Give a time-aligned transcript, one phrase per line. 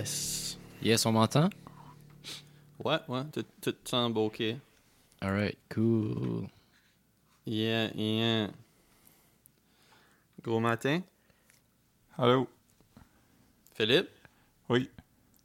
[0.00, 0.56] Yes.
[0.82, 1.50] Yes, on m'entend?
[2.82, 4.42] Ouais, ouais, tout, tout semble OK.
[5.20, 6.48] Alright, cool.
[7.46, 8.48] Yeah, yeah.
[10.42, 11.02] Gros matin.
[12.16, 12.48] Allô?
[13.74, 14.08] Philippe,
[14.70, 14.88] Oui.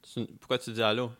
[0.01, 1.11] tu- pourquoi tu dis allô?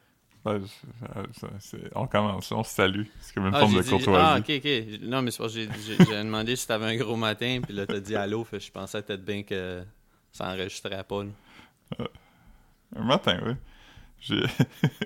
[0.45, 1.26] Ben, je- euh,
[1.59, 3.04] c'est- on commence, on se salue.
[3.20, 4.17] C'est comme une Ah, forme de dit- courtoisie.
[4.17, 5.02] Ah, ok, ok.
[5.02, 5.59] Non, mais c'est parce que
[6.05, 8.72] j'ai- demandé si t'avais un gros matin, puis là, t'as dit allô, fait que je
[8.72, 9.84] pensais peut-être bien que
[10.31, 11.23] ça enregistrait pas.
[11.99, 12.08] là.
[12.95, 13.53] Un matin, oui.
[14.20, 14.44] J'ai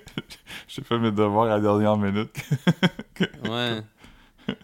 [0.68, 2.30] j'ai fait mes devoirs à la dernière minute.
[3.44, 3.82] Ouais.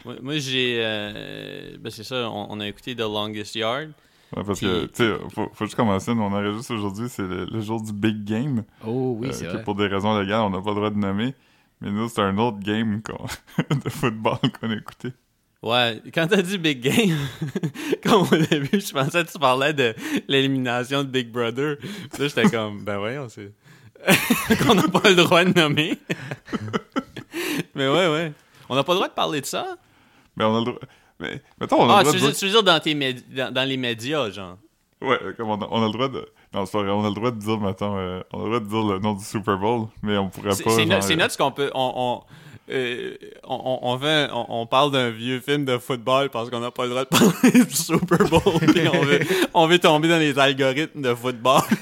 [0.04, 0.78] moi, moi, j'ai.
[0.82, 3.90] euh, ben, c'est ça, on, on a écouté The Longest Yard.
[4.34, 6.14] Ouais, parce Puis- que, tu sais, faut, faut juste commencer.
[6.14, 8.64] Nous, on enregistre aujourd'hui, c'est le, le jour du big game.
[8.84, 9.62] Oh oui, euh, c'est que vrai.
[9.64, 11.34] pour des raisons légales, on n'a pas le droit de nommer.
[11.80, 13.26] Mais nous, c'est un autre game qu'on-
[13.84, 15.12] de football qu'on a écouté.
[15.62, 17.16] Ouais, quand t'as dit Big Game,
[18.04, 19.94] comme au début, je pensais que tu parlais de
[20.28, 21.76] l'élimination de Big Brother.
[21.78, 23.52] Puis là, j'étais comme, ben voyons, c'est.
[24.64, 25.98] qu'on n'a pas le droit de nommer.
[27.74, 28.32] mais ouais, ouais.
[28.68, 29.76] On n'a pas le droit de parler de ça?
[30.36, 30.78] Mais on a le droit.
[31.18, 32.62] Mais, mettons, on a Ah, le droit tu de veux, dire dire- tu veux dire
[32.62, 34.58] dans, tes médi- dans, dans les médias, genre.
[35.00, 36.26] Ouais, comme on a, on a le droit de.
[36.54, 38.48] Non, c'est pas vrai, on a le droit de dire, mettons, euh, on a le
[38.48, 40.54] droit de dire le nom du Super Bowl, mais on pourrait pas.
[40.54, 41.70] c'est no- euh, notre ce qu'on peut.
[41.74, 42.22] On, on,
[42.70, 43.14] euh,
[43.44, 46.70] on, on- on fait- on- on parle d'un vieux film de football parce qu'on n'a
[46.70, 48.60] pas le droit de parler du Super Bowl.
[48.72, 49.20] puis on, veut,
[49.54, 51.62] on veut tomber dans les algorithmes de football.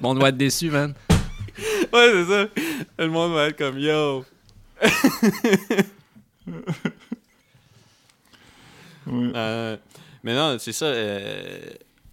[0.00, 0.94] Bon, on doit être déçu, man.
[1.58, 2.46] ouais, c'est ça.
[2.98, 4.24] Le monde va être comme yo.
[9.08, 9.76] Euh,
[10.22, 10.86] mais non, c'est ça.
[10.86, 11.60] euh,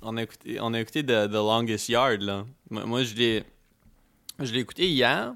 [0.02, 2.46] on, a écouté, on a écouté The, The Longest Yard, là.
[2.70, 3.44] Moi, moi, je l'ai
[4.40, 5.34] je l'ai écouté hier.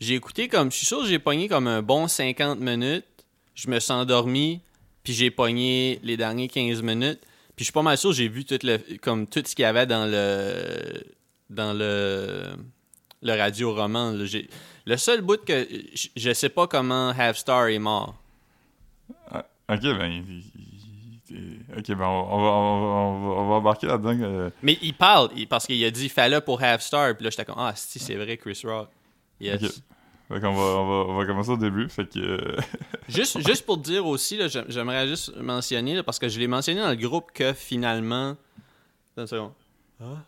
[0.00, 0.70] J'ai écouté comme...
[0.70, 3.06] Je suis sûr que j'ai pogné comme un bon 50 minutes.
[3.54, 4.60] Je me suis endormi,
[5.02, 7.20] puis j'ai pogné les derniers 15 minutes.
[7.56, 9.66] Puis je suis pas mal sûr j'ai vu tout, le, comme tout ce qu'il y
[9.66, 11.04] avait dans le...
[11.50, 12.54] Dans le...
[13.22, 14.12] Le radio-roman.
[14.86, 15.66] Le seul bout que...
[16.16, 18.14] Je, sais pas comment Half Star est mort.
[19.68, 20.22] Ok, ben.
[21.30, 24.16] Ok, ben, on, on va, on, va, on va- on va embarquer là-dedans.
[24.20, 27.30] euh, Mais il parle, il- parce qu'il a dit fallait pour Half Star, puis là
[27.30, 28.88] j'étais comme ah si c'est vrai Chris Rock.
[29.40, 29.62] Yes.
[29.62, 29.70] Ok.
[30.28, 31.88] Fait qu'on va, on va, on va commencer au début.
[31.88, 32.18] Fait que.
[32.18, 32.56] euh,
[33.08, 36.80] juste, juste pour te dire aussi, j'aimerais juste mentionner, là, parce que je l'ai mentionné
[36.80, 38.30] dans le groupe que finalement.
[39.12, 39.52] Attends une seconde.
[40.00, 40.22] Ah.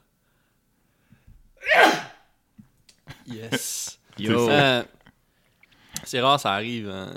[3.26, 3.98] Yes.
[4.18, 4.48] Yo.
[4.48, 4.82] Euh,
[6.04, 6.88] c'est rare, ça arrive.
[6.88, 7.10] hein.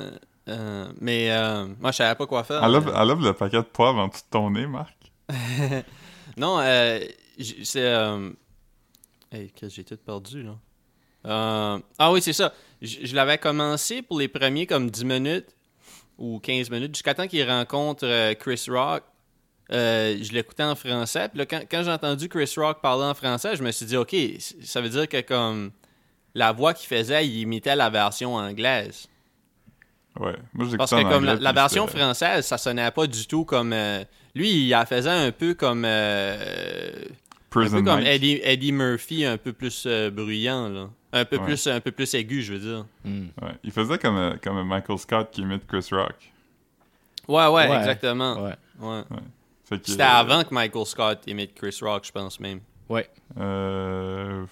[0.49, 2.63] Euh, mais euh, moi, je savais pas quoi faire.
[2.63, 4.95] enlève, enlève le paquet de poivre en dessous de ton nez, Marc.
[6.37, 6.99] Non, euh,
[7.63, 7.83] c'est.
[7.83, 8.29] Euh...
[9.31, 10.55] Hey, que j'ai tout perdu, là.
[11.25, 12.53] Euh, Ah oui, c'est ça.
[12.81, 15.55] Je, je l'avais commencé pour les premiers comme 10 minutes
[16.17, 19.03] ou 15 minutes, jusqu'à temps qu'il rencontre euh, Chris Rock.
[19.71, 21.29] Euh, je l'écoutais en français.
[21.29, 23.97] Puis là, quand, quand j'ai entendu Chris Rock parler en français, je me suis dit,
[23.97, 24.15] OK,
[24.63, 25.71] ça veut dire que comme
[26.33, 29.07] la voix qu'il faisait, il imitait la version anglaise.
[30.19, 30.35] Ouais.
[30.53, 33.73] Moi, j'ai Parce que comme la, la version française, ça sonnait pas du tout comme...
[33.73, 34.03] euh,
[34.35, 35.83] lui, il la faisait un peu comme...
[35.85, 37.13] euh, un
[37.49, 37.99] Prison peu comme.
[38.01, 40.89] Eddie, Eddie Murphy, un peu plus euh, bruyant, là.
[41.11, 41.45] Un peu, Ouais.
[41.45, 42.85] plus, un peu plus aigu, je veux dire.
[43.03, 43.27] Hmm.
[43.41, 43.53] Ouais.
[43.63, 46.13] Il faisait comme, euh, comme Michael Scott qui imite Chris Rock.
[47.27, 47.77] Ouais, ouais, Ouais.
[47.77, 48.43] exactement.
[48.43, 48.55] Ouais.
[48.79, 49.01] Ouais.
[49.63, 52.59] C'était euh, avant que Michael Scott imite Chris Rock, je pense même.
[52.89, 53.07] Ouais.
[53.39, 54.45] Euh...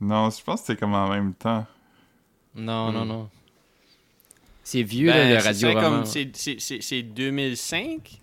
[0.00, 1.66] Non, je pense que c'était comme en même temps.
[2.54, 2.94] Non, Hmm.
[2.94, 3.30] non, non.
[4.64, 5.80] C'est vieux, Ben, là, le radio roman.
[5.80, 8.20] comme c'est- c'est c'est- c'est 2005.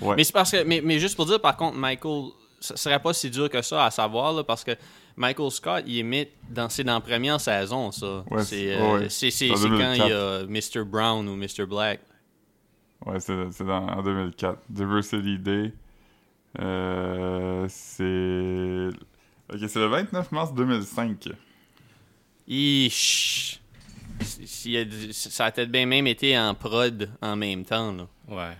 [0.00, 0.16] Ouais.
[0.16, 3.12] Mais c'est parce que mais, mais juste pour dire par contre Michael ce serait pas
[3.12, 4.72] si dur que ça à savoir là, parce que
[5.16, 8.24] Michael Scott il imite dans c'est dans la première saison ça.
[8.30, 9.08] Ouais, c'est c'est- euh, ouais.
[9.10, 10.74] c'est c'est- En c'est quand il y 2004.
[10.74, 12.00] a Mr Brown ou Mr Black.
[13.06, 14.58] Ouais, c'est c'est dans- en 2004.
[14.70, 15.72] Diversity Day.
[16.58, 18.88] Euh, c'est.
[19.52, 21.28] Ok, c'est le 29 mars 2005.
[22.48, 23.60] Ish.
[24.46, 27.64] Si- s'il y a du- Ça a peut-être bien même été en prod en même
[27.64, 27.92] temps.
[27.92, 28.06] Là.
[28.28, 28.56] Ouais.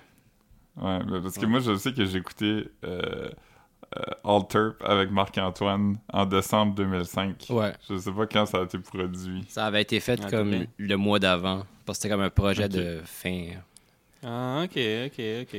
[0.83, 3.31] Ouais, mais parce que moi, je sais que j'ai écouté euh,
[3.97, 7.47] euh, All Turp avec Marc-Antoine en décembre 2005.
[7.51, 7.73] Ouais.
[7.89, 9.45] Je sais pas quand ça a été produit.
[9.49, 10.67] Ça avait été fait Ah, comme t'as bien.
[10.79, 11.65] le mois d'avant.
[11.87, 12.71] Parce que c'était comme un projet Ok.
[12.73, 13.47] de fin.
[14.25, 15.57] Ah ok ok ok.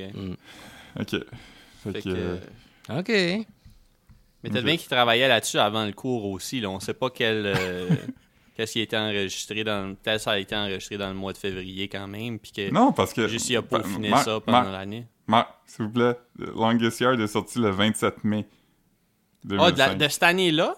[0.99, 1.09] Ok.
[1.83, 2.09] Fait, Fait que.
[2.09, 2.37] que, euh,
[2.99, 3.09] OK.
[3.09, 3.45] Mais
[4.49, 4.65] peut-être Ok.
[4.65, 6.59] bien qu'il travaillait là-dessus avant le cours aussi.
[6.59, 6.69] Là.
[6.69, 7.55] On sait pas quel.
[8.55, 9.95] Qu'est-ce qui a été enregistré dans.
[9.95, 12.39] Peut-être ça a été enregistré dans le mois de février quand même.
[12.39, 13.27] Puis que Non, parce que.
[13.27, 15.05] juste il a peaufiné Marc- ça pendant l'année.
[15.27, 18.45] Marc, s'il vous plaît, Longest Yard est sorti le 27 mai.
[19.43, 19.97] Ah, de, la- 2005.
[19.97, 20.75] de cette année-là?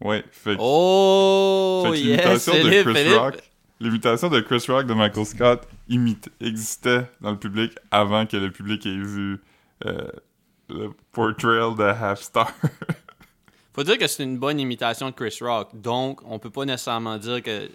[0.00, 3.18] Ouais, fait que, Oh, fait yes, l'imitation de Chris Philippe.
[3.18, 3.34] Rock,
[3.80, 8.50] l'imitation de Chris Rock de Michael Scott imite, existait dans le public avant que le
[8.50, 9.40] public ait vu
[9.86, 10.08] euh,
[10.68, 12.52] le portrayal de Half Star.
[13.74, 17.18] Faut dire que c'est une bonne imitation de Chris Rock, donc on peut pas nécessairement
[17.18, 17.68] dire que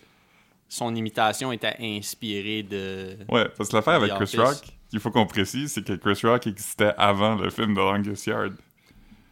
[0.68, 3.18] son imitation était inspirée de.
[3.30, 4.38] ouais, parce que l'affaire avec The Chris.
[4.38, 4.58] Rock,
[4.90, 8.56] qu'il faut qu'on précise, c'est que Chris Rock existait avant le film de Longest Yard.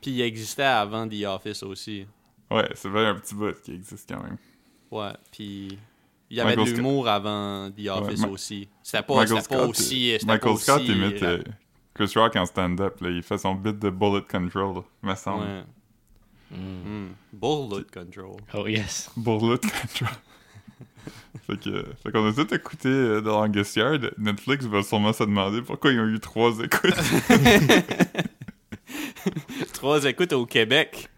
[0.01, 2.05] Puis il existait avant The Office aussi.
[2.51, 4.37] Ouais, c'est vrai un petit bout qui existe quand même.
[4.91, 5.77] Ouais, puis
[6.29, 8.67] il y avait de Scott- l'humour avant The Office aussi.
[8.83, 10.17] C'était pas, Michael c'était pas Scott, aussi.
[10.25, 11.43] Michael pas Scott aussi, imite euh, euh,
[11.93, 12.99] Chris Rock en stand-up.
[13.01, 13.09] là.
[13.09, 15.43] Il fait son bit de bullet control, me semble.
[15.45, 15.63] ouais.
[16.51, 17.07] Mm.
[17.33, 18.37] Bullet control.
[18.53, 19.09] Oh yes.
[19.17, 20.09] Bullet control.
[21.47, 24.11] fait que, fait qu'on a tout écouté euh, The Longest Yard.
[24.17, 26.95] Netflix va sûrement se demander pourquoi ils ont eu trois écoutes.
[29.73, 31.09] Trois écoutes au Québec.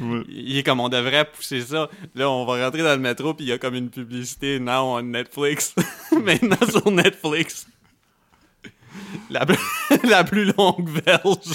[0.00, 0.22] Ouais.
[0.28, 1.88] Il est comme on devrait pousser ça.
[2.14, 4.96] Là, on va rentrer dans le métro, puis il y a comme une publicité now
[4.96, 5.74] on Netflix.
[6.12, 7.66] Maintenant sur Netflix.
[9.30, 9.58] La, plus-
[10.04, 11.52] la plus longue verge.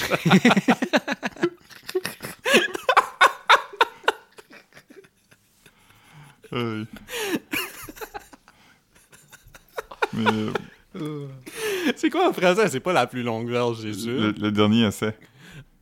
[6.51, 6.83] Ouais.
[10.13, 10.25] Mais
[10.95, 11.27] euh,
[11.95, 12.67] C'est quoi en français?
[12.69, 14.13] C'est pas la plus longue verge, j'ai sûr.
[14.19, 15.15] le, le dernier essai.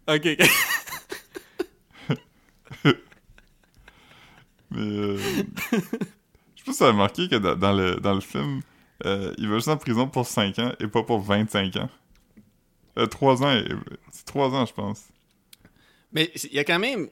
[0.07, 0.27] Ok.
[4.71, 8.61] Mais euh, je sais pas si ça a marqué que dans, le, dans le film,
[9.05, 11.89] euh, il va juste en prison pour 5 ans et pas pour 25 ans.
[12.97, 13.67] Euh, 3 ans, et-
[14.11, 15.03] c'est 3 ans, je pense.
[16.11, 17.09] Mais il y a quand même.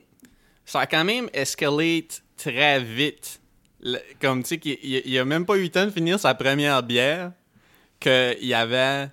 [0.65, 3.41] Ça a quand même escalate très vite.
[3.83, 6.33] Le- comme tu sais, qu'il il- a même pas eu le temps de finir sa
[6.33, 7.31] première bière,
[7.99, 9.09] qu'il y avait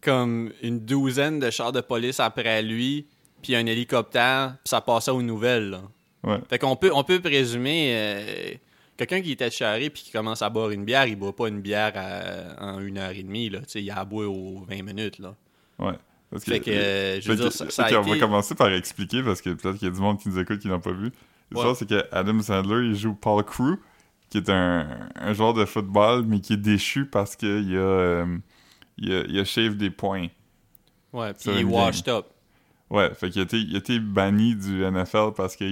[0.00, 3.06] comme une douzaine de chars de police après lui,
[3.42, 5.70] puis un hélicoptère, puis ça passait aux nouvelles.
[5.70, 5.82] là.
[6.24, 6.38] Ouais.
[6.50, 7.90] Fait qu'on peut, on peut présumer.
[7.94, 8.54] euh,
[8.96, 11.60] Quelqu'un qui était charré puis qui commence à boire une bière, il boit pas une
[11.60, 13.48] bière à- en une heure et demie.
[13.48, 13.60] Là.
[13.60, 15.20] Tu sais, Il a à boire aux 20 minutes.
[15.20, 15.36] Là.
[15.78, 15.92] Ouais.
[16.32, 18.18] Parce Fait que, euh, je veux dire, ça, ça a fait qu'on va été...
[18.18, 20.66] commencer par expliquer parce que peut-être qu'il y a du monde qui nous écoute qui
[20.66, 21.12] n'ont pas vu.
[21.52, 21.76] L'histoire, Ouais.
[21.78, 23.76] c'est que Adam Sandler, il joue Paul Crew,
[24.30, 28.38] qui est un, un joueur de football, mais qui est déchu parce qu'il a, euh,
[28.98, 30.28] il a, il a shave des points.
[31.12, 32.26] Ouais, puis il est washed up.
[32.90, 35.64] Ouais, fait qu'il a été, il a été banni du NFL parce que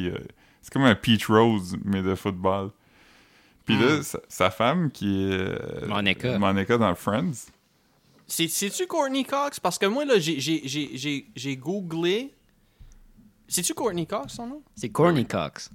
[0.63, 2.71] c'est comme un Peach Rose, mais de football.
[3.65, 4.03] Puis là, Mm.
[4.03, 5.33] sa, sa femme, qui est...
[5.33, 6.39] euh, Monica.
[6.39, 7.49] Monica dans Friends.
[8.29, 9.59] C'est- C'est-tu Courtney Cox?
[9.61, 12.33] Parce que moi, là, j'ai- j'ai- j'ai j'ai- j'ai googlé...
[13.49, 14.63] C'est-tu Courtney Cox, son nom?
[14.75, 15.71] C'est Corny Cox.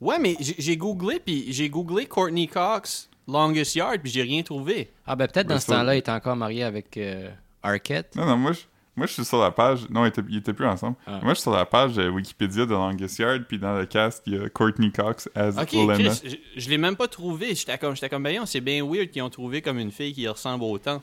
[0.00, 4.90] Ouais, mais j'ai googlé, puis j'ai googlé Courtney Cox Longest Yard, puis j'ai rien trouvé.
[5.06, 7.30] Ah ben peut-être Ben, dans ce ça- temps-là, il était encore marié avec euh,
[7.62, 8.14] Arquette.
[8.16, 8.60] Non, non, moi, je,
[8.96, 9.88] moi, je suis sur la page...
[9.88, 10.96] Non, ils étaient, étaient plus ensemble.
[11.06, 11.20] Ah.
[11.22, 14.22] Moi, je suis sur la page euh, Wikipédia de Longest Yard, puis dans le cast,
[14.26, 16.10] il y a Courtney Cox as Ok, Olenna.
[16.10, 17.54] Chris, je, je l'ai même pas trouvé.
[17.54, 20.22] J'étais comme, j'étais comme, ben, c'est bien weird qu'ils ont trouvé comme une fille qui
[20.22, 21.02] y ressemble autant.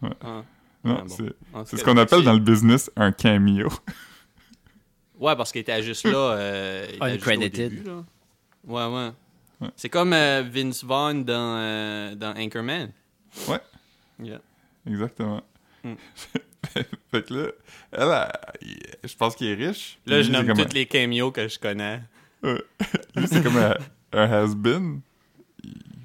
[0.00, 0.08] Ouais.
[0.24, 0.42] Ah.
[0.82, 1.04] Non, Ah,
[1.52, 1.64] bon.
[1.66, 3.68] c'est, ce qu'on appelle dans le business un cameo.
[5.18, 6.16] Ouais, parce qu'il était juste là.
[6.16, 7.84] Euh, il était juste au Uncredited.
[8.66, 9.10] Ouais, ouais.
[9.60, 9.68] Ouais.
[9.76, 12.90] C'est comme euh, Vince Vaughn dans, euh, dans Anchorman.
[13.48, 13.60] Ouais.
[14.22, 14.40] Yeah.
[14.86, 15.42] Exactement.
[15.84, 15.94] Hmm.
[17.10, 17.50] fait que là,
[17.92, 18.68] elle,
[19.02, 19.98] elle, je pense qu'il est riche.
[20.06, 22.02] Là, Lui, je nomme tous les cameos que je connais.
[22.42, 23.76] Lui, c'est comme un,
[24.12, 25.00] un has-been.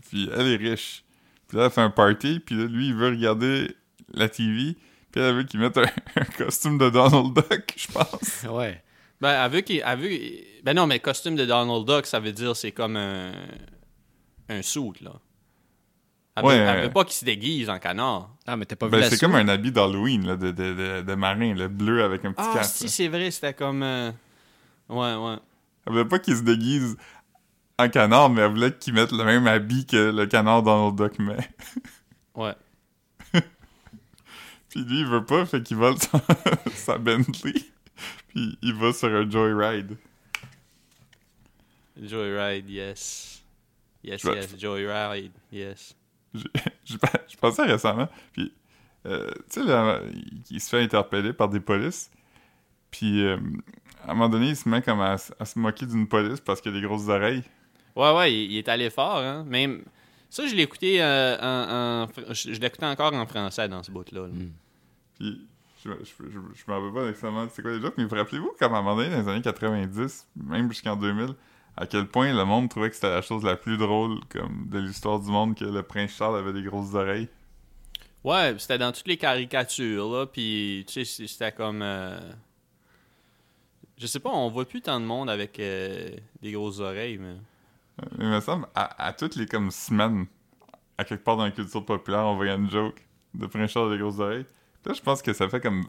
[0.10, 1.04] Puis elle est riche.
[1.48, 2.40] Puis là, elle fait un party.
[2.40, 3.76] Puis là, lui, il veut regarder
[4.14, 4.76] la TV.
[5.12, 5.84] Puis elle veut qu'il mette un,
[6.16, 8.44] un costume de Donald Duck, je pense.
[8.50, 8.82] Ouais.
[9.22, 9.82] Ben, elle veut qu'il.
[9.98, 13.32] veut- Ben non, mais costume de Donald Duck, ça veut dire c'est comme un.
[14.50, 15.12] Un suit, là.
[16.38, 18.30] Elle, Ouais, veut, elle veut pas qu'il se déguise en canard.
[18.46, 21.02] Ah, mais t'as pas vu Ben, c'est comme un habit d'Halloween, là, de, de, de,
[21.02, 22.76] de marin, le bleu avec un petit Ah, casque.
[22.76, 22.90] si, là.
[22.90, 23.82] c'est vrai, c'était comme.
[23.84, 24.12] euh,
[24.90, 25.38] Ouais, ouais.
[25.88, 26.98] Elle voulait pas qu'il se déguise
[27.80, 31.18] en canard, mais elle voulait qu'il mette le même habit que le canard Donald Duck
[31.20, 31.38] met.
[32.36, 32.54] Ouais.
[34.70, 36.22] Puis lui, il veut pas, fait qu'il vole sa,
[36.74, 37.54] sa Bentley.
[38.28, 39.98] Puis il va sur un joyride.
[42.02, 43.44] Joyride, yes.
[44.04, 45.96] Yes, Je yes, Joyride, yes.
[46.34, 46.44] Je,
[46.84, 46.96] je,
[47.28, 48.52] je pensais récemment, puis,
[49.06, 50.02] euh, tu sais,
[50.52, 52.12] il, se fait interpeller par des polices,
[52.92, 53.38] puis euh,
[54.04, 56.76] à un moment donné, il se met comme à, se moquer d'une police parce qu'il
[56.76, 57.44] a des grosses oreilles.
[57.96, 59.44] Ouais, ouais, il, il est allé fort, hein.
[59.46, 59.84] Même.
[60.30, 62.08] Ça, je l'ai écouté euh, en.
[62.30, 64.22] Je, je l'écoutais encore en français dans ce bout-là.
[64.22, 64.28] là.
[64.28, 64.52] Mm.
[65.18, 65.48] Puis,
[65.86, 68.52] je, je, je, je me rappelle pas nécessairement c'est quoi les jokes, mais vous rappelez-vous
[68.60, 71.36] qu'à un moment donné, dans les années 90, même jusqu'en 2000,
[71.78, 74.80] à quel point le monde trouvait que c'était la chose la plus drôle comme de
[74.80, 77.30] l'histoire du monde que le prince Charles avait des grosses oreilles?
[78.24, 80.26] Ouais, c'était dans toutes les caricatures, là.
[80.26, 81.82] Puis, tu sais, c'était comme.
[81.84, 82.20] euh,
[83.98, 86.10] Je sais pas, on voit plus tant de monde avec euh,
[86.42, 87.36] des grosses oreilles, mais.
[88.18, 90.26] Mais il me semble, à, à toutes les comme semaines,
[90.98, 93.02] à quelque part dans la culture populaire, on voyait une joke
[93.34, 94.46] de Prince Charles des grosses oreilles.
[94.86, 95.84] Là, je pense que ça fait comme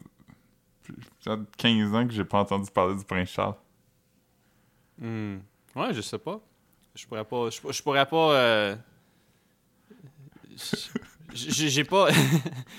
[1.25, 3.55] genre 15 ans que j'ai pas entendu parler du prince Charles.
[4.99, 5.37] Hmm.
[5.75, 6.39] Ouais, je sais pas.
[6.95, 7.49] Je pourrais pas.
[7.49, 8.33] Je, je pourrais pas.
[8.33, 8.75] euh,
[11.33, 12.09] J'ai pas.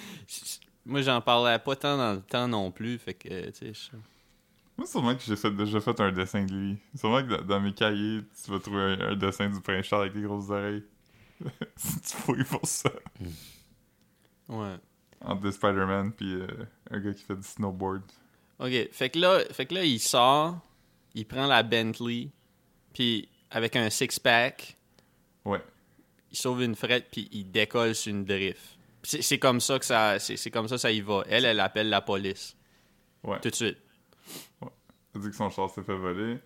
[0.87, 2.99] Moi, j'en parlais pas tant dans le temps non plus.
[2.99, 3.73] Fait que, tu sais.
[3.75, 3.97] je-
[4.77, 6.79] Moi, sûrement que j'ai fait, déjà fait un dessin de lui.
[6.97, 10.03] Sûrement que dans, dans mes cahiers, tu vas trouver un, un dessin du prince Charles
[10.05, 10.83] avec des grosses oreilles.
[11.77, 12.91] si tu fouilles pour ça.
[14.49, 14.77] Ouais.
[15.21, 16.47] Entre des Spider-Man puis euh,
[16.91, 18.03] un gars qui fait du snowboard.
[18.61, 20.59] Ok, fait que là, fait que là il sort,
[21.15, 22.29] il prend la Bentley,
[22.93, 24.77] puis avec un six-pack,
[25.45, 25.63] Ouais.
[26.31, 28.77] il sauve une frette, puis il décolle sur une drift.
[29.03, 31.25] C'est comme ça que ça, c'est comme ça ça y va.
[31.29, 32.57] Elle, elle appelle la police
[33.25, 33.41] Ouais.
[33.41, 33.79] tout de suite.
[35.15, 36.39] Il dit que son char s'est fait voler.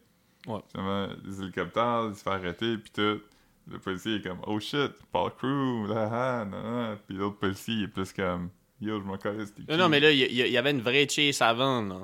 [0.47, 0.61] Ouais.
[0.71, 3.21] Finalement, les hélicoptères, il se fait arrêter, puis tout.
[3.69, 6.09] Le policier est comme, oh shit, Paul Crew, là,
[6.45, 6.99] nan, nan.
[7.07, 8.50] Puis l'autre policier, il est plus comme,
[8.82, 9.16] yo, je m'en
[9.68, 12.00] Non, non, mais là, il y, avait une vraie chase avant, là.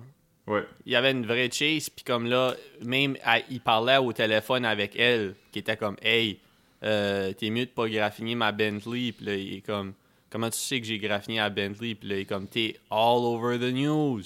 [0.46, 4.12] Ouais, Il y avait une vraie chase, puis comme là, même, à- il parlait au
[4.14, 6.38] téléphone avec elle, qui était comme, hey,
[6.84, 9.92] euh, t'es mieux de pas graffiner ma Bentley, puis là, il est comme,
[10.30, 13.18] comment tu sais que j'ai graffiné à Bentley, puis là, il est comme, t'es all
[13.24, 14.22] over the news.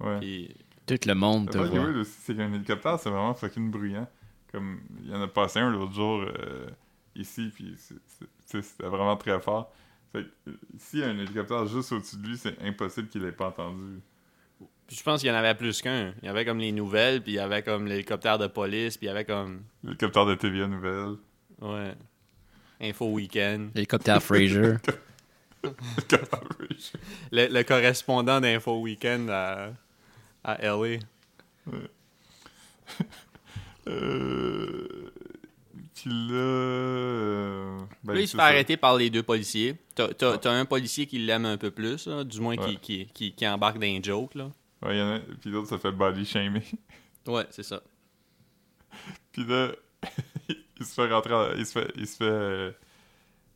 [0.00, 0.48] ouais.
[0.86, 2.04] Tout le monde te voit.
[2.04, 4.08] c'est qu'un hélicoptère, c'est vraiment fucking bruyant.
[4.50, 6.66] Comme, il y en a passé un l'autre jour euh,
[7.14, 7.76] ici, puis
[8.44, 9.72] c'était vraiment très fort.
[10.12, 13.22] Fait que, euh, s'il y a un hélicoptère juste au-dessus de lui, c'est impossible qu'il
[13.22, 14.00] l'ait pas entendu.
[14.86, 16.12] puis je pense qu'il y en avait plus qu'un.
[16.22, 19.06] Il y avait comme les nouvelles, puis il y avait comme l'hélicoptère de police, puis
[19.06, 21.16] il y avait comme, L'hélicoptère de TVA Nouvelle.
[21.60, 21.94] ouais,
[22.80, 23.70] Info Weekend.
[23.74, 24.76] L'hélicoptère Fraser.
[27.32, 29.72] Le, le correspondant d'Info Weekend à,
[30.42, 30.98] à LA.
[33.86, 35.10] Euh...
[35.94, 36.49] Puis là...
[38.10, 38.44] ben, Là, il se fait ça.
[38.46, 39.76] arrêter par les deux policiers.
[39.94, 42.76] T'as un policier qui l'aime un peu plus, là, du moins qui, Ouais.
[42.80, 44.34] qui, qui, qui embarque dans un joke.
[44.34, 44.50] Là.
[44.82, 45.18] Ouais, il y en a...
[45.40, 46.62] Puis l'autre, ça fait body shaming.
[47.26, 47.82] Ouais, c'est ça.
[49.32, 49.72] Puis là,
[50.48, 51.34] il se fait rentrer...
[51.34, 51.92] en- Il se fait...
[51.96, 52.24] Il se fait...
[52.24, 52.72] euh,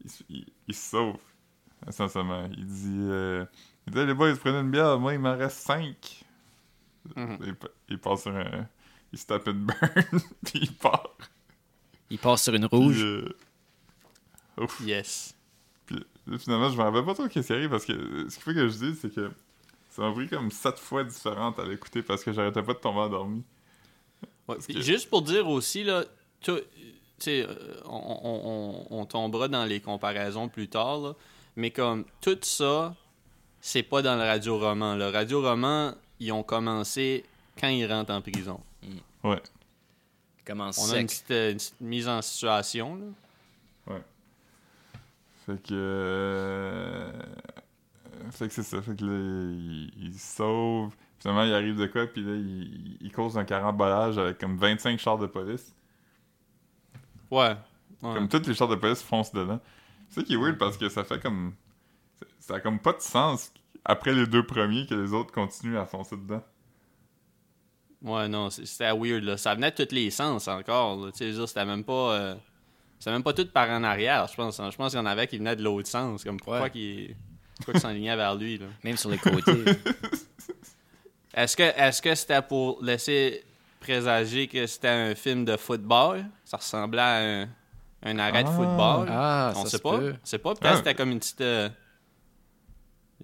[0.04, 1.16] Il se, il- il se sauve.
[1.88, 2.48] Essentiellement.
[2.56, 2.98] Il dit...
[3.10, 3.44] Euh...
[3.86, 4.98] Il dit, les boys, ils prenaient une bière.
[4.98, 6.24] Moi, il m'en reste cinq.
[7.16, 7.38] Mhm.
[7.44, 8.66] il, pa- il passe sur un...
[9.12, 10.20] Il se tape une burn.
[10.44, 11.16] puis il part.
[12.10, 13.02] Il passe sur une Puis, rouge.
[13.02, 13.36] euh,
[14.58, 14.80] Ouf.
[14.84, 15.34] Yes.
[15.86, 15.96] Puis
[16.26, 18.42] là, finalement, je me rappelle pas trop qu'est-ce qui arrive parce que euh, ce qu'il
[18.42, 19.30] faut que je dise, c'est que
[19.90, 23.00] ça m'a pris comme sept fois différentes à l'écouter parce que j'arrêtais pas de tomber
[23.00, 23.42] endormi.
[24.48, 26.04] Ouais, que- Juste pour dire aussi, là,
[26.40, 26.52] tu
[27.18, 27.90] sais, euh, on,
[28.22, 31.14] on- on- on tombera dans les comparaisons plus tard, là,
[31.56, 32.94] mais comme tout ça,
[33.60, 34.94] c'est pas dans le radio-roman.
[34.96, 37.24] Le radio-roman, ils ont commencé
[37.58, 38.60] quand ils rentrent en prison.
[39.22, 39.40] Ouais.
[40.46, 42.96] Commence On a une euh, une petite mise en situation.
[42.96, 43.04] Là.
[45.46, 45.72] Fait que.
[45.74, 47.12] euh,
[48.30, 48.80] Fait que c'est ça.
[48.82, 50.94] Fait que là, il, il sauve.
[51.18, 54.98] Finalement, il arrive de quoi, puis là, il, il cause un carambolage avec comme 25
[54.98, 55.74] chars de police.
[57.30, 57.56] Ouais.
[58.02, 58.14] ouais.
[58.14, 59.60] Comme tous les chars de police foncent dedans.
[60.08, 61.54] C'est ça qui est weird parce que ça fait comme.
[62.38, 63.52] ça- a comme pas de sens
[63.84, 66.42] après les deux premiers que les autres continuent à foncer dedans.
[68.02, 69.36] Ouais, non, c'était weird, là.
[69.38, 71.10] Ça venait de tous les sens encore.
[71.12, 72.12] Tu sais, c'était même pas...
[72.14, 72.34] euh,
[73.04, 74.56] C'était même pas tout par en arrière, je pense.
[74.56, 76.24] Je pense qu'il y en avait qui venaient de l'autre sens.
[76.24, 76.70] Comme pourquoi Ouais.
[76.70, 77.14] qu'ils...
[77.62, 78.64] Qu'ils s'enlignaient vers lui, là.
[78.82, 79.52] Même sur les côtés.
[81.34, 83.44] Est-ce que est-ce que c'était pour laisser
[83.78, 86.24] présager que c'était un film de football?
[86.46, 87.48] Ça ressemblait à un,
[88.04, 88.52] un arrêt de Ah.
[88.52, 89.08] football?
[89.10, 90.00] Ah, On ça sait se pas.
[90.22, 90.54] sait pas.
[90.54, 90.70] Peut-être Ah.
[90.70, 91.40] que c'était comme une petite...
[91.42, 91.68] euh,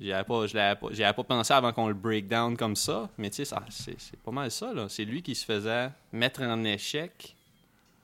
[0.01, 2.77] J'y avais pas, je pas, j'y avais pas pensé avant qu'on le break down comme
[2.77, 4.87] ça, mais tu sais, c'est c'est pas mal ça, là.
[4.89, 7.35] C'est lui qui se faisait mettre en échec.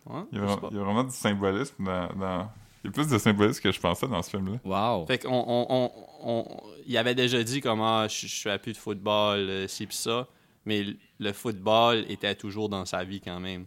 [0.09, 0.69] Ouais, Il y, a vraiment, pas.
[0.71, 2.51] il y a vraiment du symbolisme dans, dans-
[2.85, 4.59] Il y a plus de symbolisme que je pensais dans ce film-là.
[4.65, 5.07] Wow.
[5.07, 5.91] Fait qu'on on, on,
[6.23, 9.97] on- il avait déjà dit comment je, je fais plus de football, euh, ci pis
[9.97, 10.29] ça,
[10.65, 10.85] mais
[11.19, 13.67] le- football était toujours dans sa vie quand même.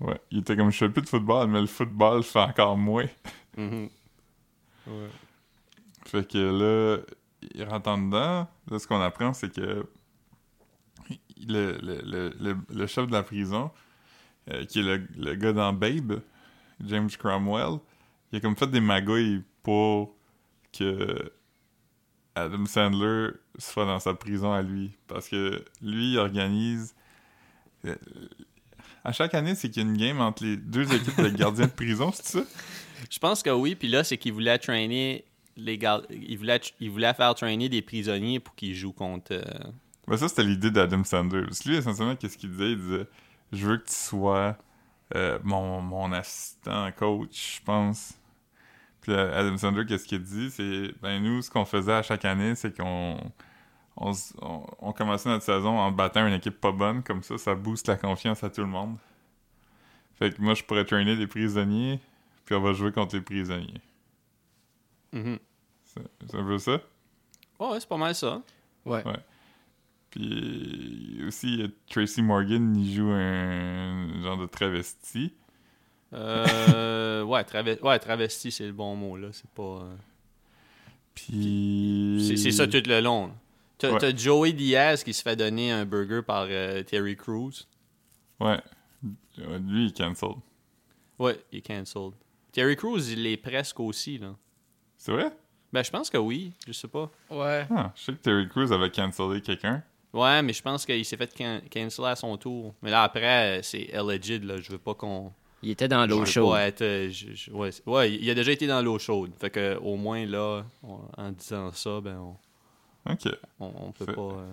[0.00, 0.20] Ouais.
[0.32, 3.06] Il était comme je fais plus de football, mais le football fait encore moins.
[3.56, 3.88] Mhm.
[6.06, 6.98] Fait que là,
[7.54, 8.48] il rentre en dedans.
[8.70, 9.86] Là, ce qu'on apprend, c'est que
[11.46, 13.70] le, le, le, le, le chef de la prison,
[14.50, 16.20] euh, qui est le, le gars dans Babe,
[16.84, 17.78] James Cromwell,
[18.32, 20.14] il a comme fait des magouilles pour
[20.72, 21.32] que
[22.34, 24.92] Adam Sandler soit dans sa prison à lui.
[25.08, 26.94] Parce que lui, il organise.
[27.84, 27.94] euh,
[29.04, 31.66] À chaque année, c'est qu'il y a une game entre les deux équipes de gardiens
[31.66, 32.44] de prison, c'est ça?
[33.10, 35.24] Je pense que oui, puis là, c'est qu'il voulait traîner
[35.56, 35.78] les.
[36.10, 39.32] Il voulait, il voulait faire traîner des prisonniers pour qu'ils jouent contre.
[39.32, 39.42] euh,
[40.06, 41.42] Ben ça, c'était l'idée d'Adam Sandler.
[41.44, 42.72] Parce que lui, essentiellement, qu'est-ce qu'il disait?
[42.72, 43.06] Il disait
[43.52, 44.56] «Je veux que tu sois
[45.14, 48.14] euh, mon, mon assistant coach, je pense.»
[49.00, 50.50] Puis Adam Sandler, qu'est-ce qu'il dit?
[50.50, 53.16] C'est «Ben nous, ce qu'on faisait à chaque année, c'est qu'on
[53.96, 54.12] on,
[54.42, 57.88] on, on commençait notre saison en battant une équipe pas bonne, comme ça, ça booste
[57.88, 58.96] la confiance à tout le monde.
[60.18, 62.00] Fait que moi, je pourrais traîner des prisonniers,
[62.44, 63.80] puis on va jouer contre les prisonniers.
[65.12, 65.38] Mhm.
[65.84, 66.80] C'est c'est un peu ça?
[67.58, 68.42] Ouais, ouais, c'est pas mal ça.
[68.84, 69.02] Ouais.
[70.10, 75.32] Puis aussi, il y a Tracy Morgan, il joue un genre de travesti.
[76.14, 79.28] Euh, ouais, traves- ouais, travesti, c'est le bon mot, là.
[79.32, 79.62] C'est pas.
[79.82, 79.94] euh,
[81.14, 82.36] Puis.
[82.36, 83.26] C'est ça tout le long.
[83.28, 83.32] là.
[83.78, 83.98] T'as Ouais.
[84.00, 87.52] t'as Joey Diaz qui se fait donner un burger par euh, Terry Crews.
[88.40, 88.60] Ouais.
[89.38, 90.38] Ouais, Lui, il est cancelled.
[91.18, 92.14] Ouais, il est cancelled.
[92.50, 94.34] Terry Crews, il est presque aussi, là.
[94.96, 95.30] C'est vrai?
[95.72, 97.08] Ben, je pense que oui, je sais pas.
[97.30, 97.66] Ouais.
[97.70, 99.82] Ah, je sais que Terry Crews avait cancellé quelqu'un.
[100.12, 102.74] Ouais, mais je pense qu'il s'est fait can cancel à son tour.
[102.82, 104.56] Mais là, après, euh, c'est alleged, là.
[104.58, 105.32] Je veux pas qu'on.
[105.62, 106.50] Il était dans je l'eau veux chaude.
[106.52, 109.32] pas être, euh, je- je- ouais, ouais, il a déjà été dans l'eau chaude.
[109.38, 112.16] Fait que, au moins, là, on- en disant ça, ben,
[113.06, 113.28] on, Ok.
[113.60, 114.20] on, on peut Fait- pas.
[114.22, 114.52] euh,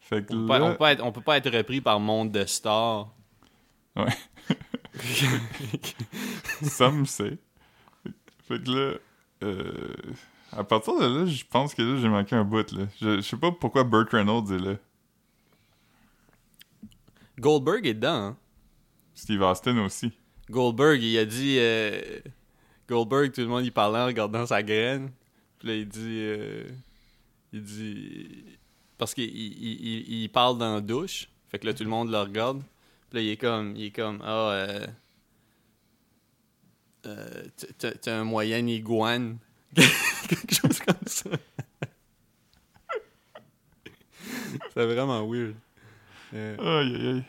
[0.00, 0.58] Fait que on, peut là...
[0.58, 3.08] pas on peut pas être, on peut pas être repris par monde de stars.
[6.62, 7.38] Some say.
[8.48, 8.94] Fait que là,
[9.44, 9.92] euh,
[10.52, 12.86] à partir de là, je pense que là, j'ai manqué un bout, là.
[13.00, 14.74] Je, je sais pas pourquoi Burt Reynolds est là.
[17.38, 18.36] Goldberg est dedans, hein.
[19.14, 20.12] Steve Austin aussi.
[20.50, 21.56] Goldberg, il a dit.
[21.58, 22.00] euh,
[22.88, 25.10] Goldberg, tout le monde y parlait en regardant sa graine.
[25.58, 26.18] Puis là, il dit.
[26.20, 26.64] euh,
[27.52, 28.44] il dit.
[28.96, 29.52] Parce qu'il il,
[29.86, 31.28] il- il parle dans la douche.
[31.48, 32.62] Fait que là, tout le monde le regarde.
[33.10, 33.76] Puis là, il est comme.
[33.76, 34.20] Il est comme.
[34.24, 34.86] Ah, euh,
[37.06, 37.44] euh,
[37.78, 39.38] t'as- T'as un moyen iguane.
[39.74, 41.30] Quelque chose comme ça.
[44.74, 45.54] C'est vraiment weird.
[46.34, 47.22] Euh, Aïe, aïe, aïe.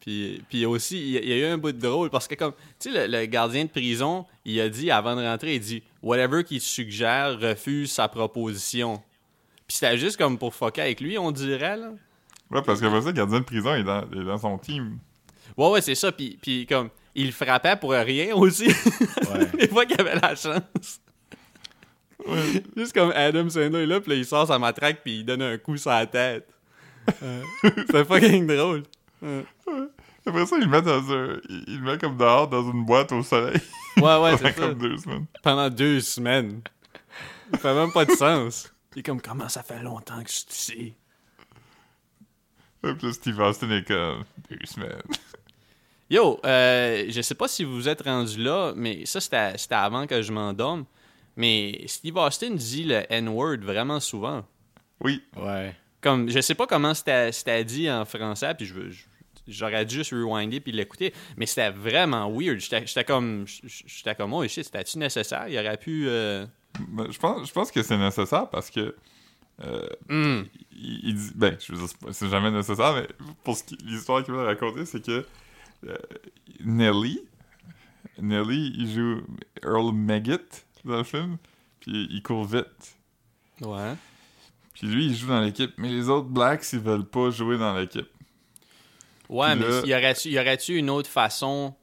[0.00, 2.28] puis, puis aussi, il y, a- il y a eu un bout de drôle parce
[2.28, 5.54] que, comme, tu sais, le, le gardien de prison, il a dit avant de rentrer,
[5.56, 9.02] il dit Whatever qu'il suggère, refuse sa proposition.
[9.66, 11.90] Puis c'était juste comme pour fucker avec lui, on dirait, là.
[12.50, 14.98] Ouais, parce ça, le gardien de prison est dans, est dans son team.
[15.56, 16.12] Ouais, ouais, c'est ça.
[16.12, 18.66] Puis, puis comme, il frappait pour rien aussi.
[18.68, 19.48] Ouais.
[19.58, 21.00] Les fois qu'il avait la chance.
[22.24, 22.62] Ouais.
[22.76, 25.42] Juste comme Adam Sandler est là, puis là, il sort sa matraque, puis il donne
[25.42, 26.48] un coup sur la tête.
[27.22, 27.42] Euh,
[27.90, 28.82] c'est fucking drôle.
[29.22, 29.42] Euh,
[30.24, 31.40] Après ça, il le met dans un...
[31.68, 33.60] Il, met comme dehors dans une boîte au soleil.
[33.96, 34.74] Ouais, ouais, pendant c'est ça.
[34.74, 35.26] deux semaines.
[35.42, 36.60] pendant deux semaines.
[37.52, 38.72] Ça fait même pas de sens.
[38.94, 40.94] Il est comme, comment ça fait longtemps que je suis ici?
[42.82, 44.24] Et puis Steve Austin est comme...
[44.50, 45.02] Deux semaines.
[46.08, 50.06] Yo, euh, je sais pas si vous êtes rendu là, mais ça, c'était c'était avant
[50.06, 50.84] que je m'endorme.
[51.36, 54.44] Mais Steve Austin dit le N-word vraiment souvent.
[55.00, 55.22] Oui.
[55.36, 55.74] Ouais.
[56.00, 59.04] Comme, je sais pas comment c'était dit en français, puis je veux- je-
[59.48, 62.58] j'aurais dû juste rewinder puis l'écouter, mais c'était vraiment weird.
[62.58, 65.46] J'étais j'étais comme, j'étais comme, oh shit, c'était-tu nécessaire?
[65.48, 66.06] Il aurait pu...
[66.08, 66.46] euh,
[66.88, 68.94] Ben, je, pense, je pense que c'est nécessaire parce que...
[69.64, 70.44] euh, hmm.
[70.72, 73.06] il, il dit ben je veux dire c'est pas- c'est jamais nécessaire mais
[73.42, 75.24] pour ce qui- l'histoire qu'il veut raconter c'est que
[75.86, 75.96] euh,
[76.62, 77.20] Nelly
[78.20, 79.22] Nelly il joue
[79.64, 80.36] Earl Maggot
[80.86, 81.36] dans le film
[81.80, 82.96] puis il court vite
[83.60, 83.94] Ouais.
[84.74, 87.76] puis lui il joue dans l'équipe mais les autres blacks ils veulent pas jouer dans
[87.76, 88.08] l'équipe
[89.28, 91.74] Ouais, Puis mais là- y aurait-tu une autre façon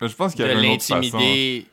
[0.00, 1.66] Ben, je pense qu'il de y l'intimider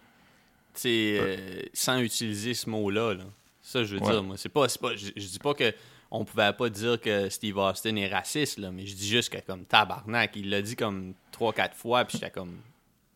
[0.86, 3.14] euh, sans utiliser ce mot-là.
[3.16, 3.24] Là?
[3.62, 4.10] Ça, je veux Ouais.
[4.12, 4.38] dire, moi.
[4.38, 5.74] C'est pas, pas, je, je dis pas que
[6.12, 9.40] on pouvait pas dire que Steve Austin est raciste, là, mais je dis juste que
[9.46, 12.58] comme tabarnak, il l'a dit comme 3-4 fois, puis j'étais comme.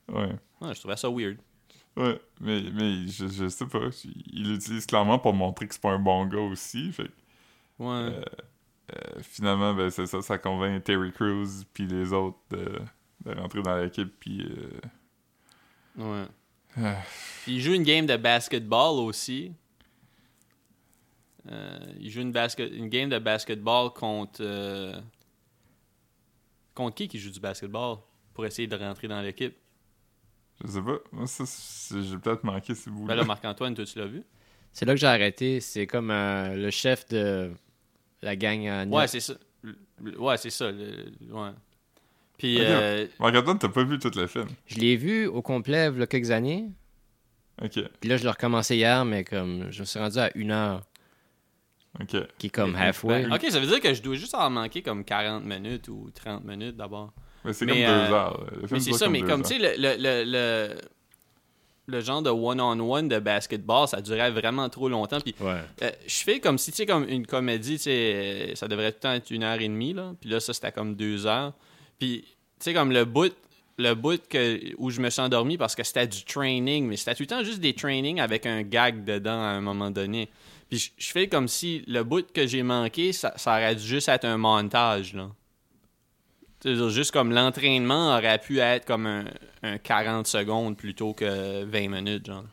[0.09, 1.37] ouais Ouais, je trouvais ça weird.
[1.97, 3.79] Ouais mais mais je, je sais pas
[4.33, 7.11] il l'utilise clairement pour montrer que c'est pas un bon gars aussi fait que,
[7.79, 8.23] Ouais.
[8.95, 12.79] euh, finalement ben c'est ça ça convainc Terry Crews puis les autres de,
[13.25, 14.79] de rentrer dans l'équipe puis euh,
[15.97, 16.27] ouais.
[17.43, 19.51] Puis il joue une game de basketball aussi.
[21.51, 24.39] Euh, il joue une, basket, une game de basketball contre.
[24.41, 24.99] euh,
[26.73, 27.97] contre qui qui joue du basketball
[28.33, 29.55] pour essayer de rentrer dans l'équipe?
[30.63, 30.97] Je sais pas.
[31.11, 34.23] Moi, ça, c'est- j'ai peut-être manqué ces bouts Ben là, Marc-Antoine, toi, tu l'as vu?
[34.71, 35.59] C'est là que j'ai arrêté.
[35.59, 37.51] C'est comme euh, le chef de
[38.21, 39.33] la gang à Ouais, c'est ça.
[39.63, 40.71] Le- Ouais, c'est ça.
[40.71, 41.49] le- ouais.
[42.37, 44.47] Puis, euh, Marc-Antoine, t'as pas vu tout le film?
[44.65, 46.69] Je l'ai vu au complet il y a quelques années.
[47.61, 50.49] Ok, Puis là, je l'ai recommencé hier, mais comme je me suis rendu à une
[50.51, 50.81] heure,
[51.99, 52.17] ok.
[52.39, 53.27] qui est comme halfway.
[53.31, 56.43] ok, ça veut dire que je dois juste en manquer comme 40 minutes ou 30
[56.43, 57.13] minutes d'abord.
[57.43, 58.45] Mais c'est comme euh, deux heures.
[58.51, 59.47] Le film Mais c'est ça, comme mais comme heures.
[59.47, 60.75] tu sais, le, le, le, le,
[61.87, 65.19] le genre de one-on-one de basketball, ça durait vraiment trop longtemps.
[65.19, 65.57] Puis Ouais.
[65.81, 67.91] euh, je fais comme si, tu sais, comme une comédie, tu sais,
[68.51, 70.13] euh, ça devrait tout le temps être une heure et demie, là.
[70.21, 71.53] Puis là, ça, c'était comme deux heures.
[71.99, 72.27] Puis, tu
[72.59, 73.33] sais, comme le bout,
[73.77, 77.15] le bout que, où je me suis endormi parce que c'était du training, mais c'était
[77.15, 80.29] tout le temps juste des trainings avec un gag dedans à un moment donné.
[80.69, 83.83] Puis je- je fais comme si le bout que j'ai manqué, ça, ça aurait dû
[83.85, 85.29] juste être un montage, là.
[86.63, 89.25] Juste comme l'entraînement aurait pu être comme un,
[89.63, 92.45] un 40 secondes plutôt que 20 minutes, genre.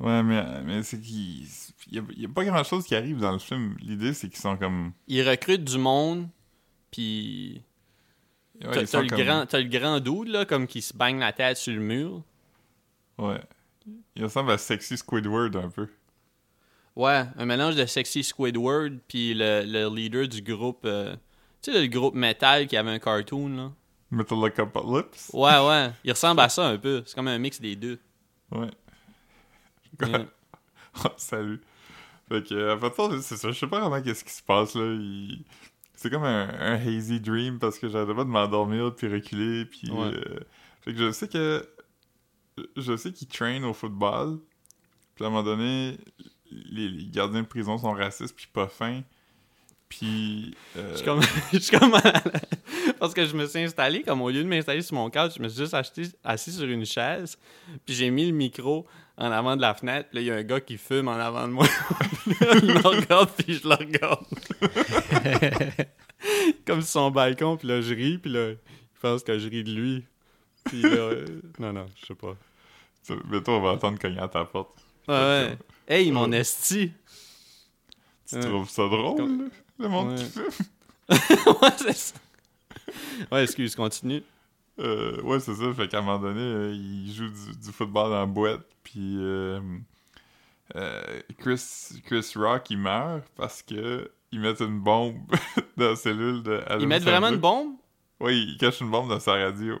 [0.00, 1.46] Ouais, mais, mais c'est qu'il
[1.90, 3.76] y a, pas grand chose qui arrive dans le film.
[3.80, 4.92] L'idée, c'est qu'ils sont comme.
[5.08, 6.28] Ils recrutent du monde,
[6.90, 7.62] puis
[8.64, 11.32] Ouais, t'as le, comme- grand, t'as le grand dude, là, comme qui se baigne la
[11.32, 12.22] tête sur le mur.
[13.16, 13.40] Ouais.
[14.14, 15.88] Il ressemble à Sexy Squidward un peu.
[16.96, 20.82] Ouais, un mélange de Sexy Squidward puis le, le leader du groupe...
[20.84, 21.14] euh,
[21.62, 23.72] tu sais, le groupe metal qui avait un cartoon, là?
[24.10, 25.30] Metalocalypse.
[25.34, 25.90] Ouais, ouais.
[26.04, 27.02] Il ressemble à ça un peu.
[27.06, 27.98] C'est comme un mix des deux.
[28.50, 28.70] Ouais.
[30.00, 30.26] Ouais.
[31.04, 31.60] Oh, salut.
[32.28, 34.74] Fait que, à partir de c'est ça, je sais pas vraiment qu'est-ce qui se passe,
[34.74, 34.82] là.
[34.84, 35.44] Il-
[35.94, 39.90] C'est comme un, un hazy dream parce que j'arrêtais pas de m'endormir puis reculer, puis...
[39.90, 40.06] Ouais.
[40.14, 40.40] euh,
[40.82, 41.68] Fait que je sais que...
[42.76, 44.40] Je sais qu'il traîne au football,
[45.14, 45.98] puis à un moment donné,
[46.50, 49.02] les, les gardiens de prison sont racistes puis pas fins,
[49.88, 50.54] puis...
[50.76, 51.20] euh, Je suis comme...
[51.52, 51.92] je suis comme...
[52.98, 55.42] Parce que je me suis installé, comme au lieu de m'installer sur mon couch, je
[55.42, 57.38] me suis juste acheté, assis sur une chaise,
[57.86, 60.34] puis j'ai mis le micro en avant de la fenêtre, puis là, il y a
[60.36, 61.66] un gars qui fume en avant de moi.
[62.26, 64.24] je me regarde, puis je le regarde.
[66.66, 68.56] comme sur son balcon, puis là, je ris, puis là, il
[69.00, 70.04] pense que je ris de lui.
[70.64, 71.26] Puis là, euh,
[71.58, 72.36] non, non, je sais pas.
[73.02, 74.76] ça- Bientôt, on va attendre cogner à ta porte.
[75.08, 75.58] Ouais, ouais.
[75.88, 76.92] Hey, mon esti!
[78.28, 80.50] Tu trouves ça drôle, Comme- le monde qui Ouais.
[80.50, 80.66] fume?
[81.62, 82.14] ouais, c'est ça.
[83.32, 84.22] Ouais, excuse, continue.
[84.78, 85.72] Euh, ouais, c'est ça.
[85.74, 89.16] Fait qu'à un moment donné, euh, il joue du, du football dans la boîte, puis
[89.18, 89.60] euh,
[90.76, 95.16] euh, Chris, Chris Rock, il meurt parce que ils mettent une bombe
[95.76, 97.12] dans la cellule de Adam Ils mettent Sandler.
[97.18, 97.72] vraiment une bombe?
[98.20, 99.80] Oui, il cache une bombe dans sa radio.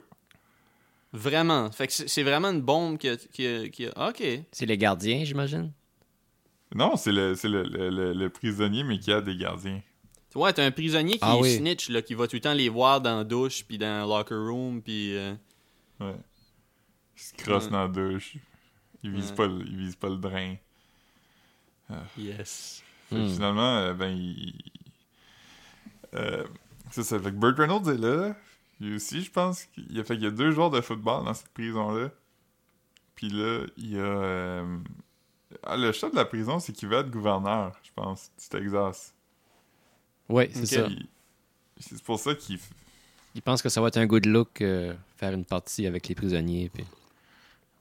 [1.12, 1.70] Vraiment.
[1.70, 3.16] Fait que c'est vraiment une bombe qui a...
[3.16, 4.22] Qui a, qui a- Ok.
[4.52, 5.72] C'est les gardiens, j'imagine?
[6.74, 9.80] Non, c'est le, c'est le, le, le- le prisonnier, mais qui a des gardiens.
[10.34, 11.56] Ouais, t'as un prisonnier qui Ah est oui.
[11.56, 14.08] snitch, là, qui va tout le temps les voir dans la douche, puis dans le
[14.08, 15.16] locker room, puis...
[15.16, 15.34] euh,
[16.00, 16.14] Ouais.
[17.16, 17.70] Il se crosse Ouais.
[17.70, 18.36] dans la douche.
[19.02, 19.36] Il vise, Ouais.
[19.36, 20.54] pas, le, il vise pas le drain.
[22.16, 22.82] Yes.
[23.08, 23.28] Fait que Hmm.
[23.28, 24.54] finalement, euh, ben, il.
[26.14, 26.44] Euh,
[26.90, 27.18] c'est ça.
[27.18, 28.36] Fait que Burt Reynolds est là.
[28.80, 29.64] Lui aussi, je pense.
[29.64, 32.10] qu'il y a fait qu'il y a deux joueurs de football dans cette prison-là.
[33.14, 34.02] Puis là, il y a.
[34.02, 34.78] euh,
[35.62, 39.14] ah, le chef de la prison, c'est qu'il veut être gouverneur, je pense, du Texas.
[40.28, 40.88] Oui, c'est ça.
[41.78, 42.58] C'est pour ça qu'il.
[43.34, 46.14] Ils pensent que ça va être un good look euh, faire une partie avec les
[46.14, 46.70] prisonniers.
[46.72, 46.84] Puis...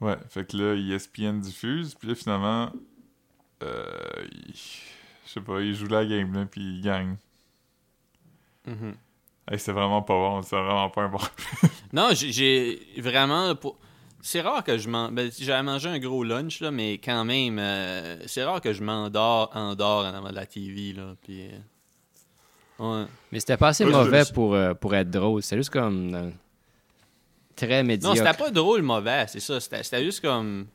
[0.01, 1.95] Ouais, fait que là, ESPN diffuse.
[1.95, 2.71] Puis là, finalement.
[3.63, 3.83] Euh,
[4.47, 4.53] il-
[5.25, 7.17] Je sais pas, il joue la game, là, puis il gagne.
[8.65, 8.95] Mhm.
[9.49, 11.19] Hey, c'est vraiment pas bon, c'est vraiment pas un bon.
[11.93, 13.55] Non, j'ai- vraiment...
[13.55, 13.77] pour-
[14.21, 15.09] C'est rare que je m'en...
[15.11, 18.83] Ben, j'avais mangé un gros lunch, là, mais quand même, euh, c'est rare que je
[18.83, 21.47] m'endors endors en avant de la TV, là, puis...
[22.79, 23.05] Ouais.
[23.31, 25.41] Mais c'était pas assez Ouais, mauvais pour, euh, pour être drôle.
[25.41, 26.29] C'était juste comme euh,
[27.55, 28.15] très Non, médiocre.
[28.17, 29.59] c'était pas drôle mauvais, c'est ça.
[29.59, 30.67] C'était c'était juste comme.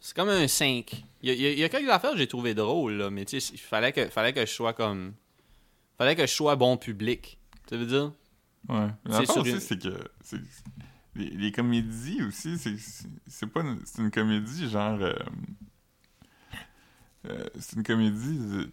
[0.00, 1.04] C'est comme un 5.
[1.22, 2.92] Il y a, il y a- il y a quelques affaires que j'ai trouvé drôles,
[2.94, 5.12] là, mais tu sais, il fallait que, fallait que je sois comme.
[5.98, 7.38] Fallait que je sois bon public.
[7.68, 8.12] Tu veux dire?
[8.68, 8.86] Ouais.
[9.06, 10.36] C'est L'affaire aussi, une- c'est que c'est-
[11.14, 12.74] les, les comédies aussi, c'est
[13.26, 15.14] c'est pas une, c'est une comédie genre euh,
[17.28, 18.68] euh, c'est une comédie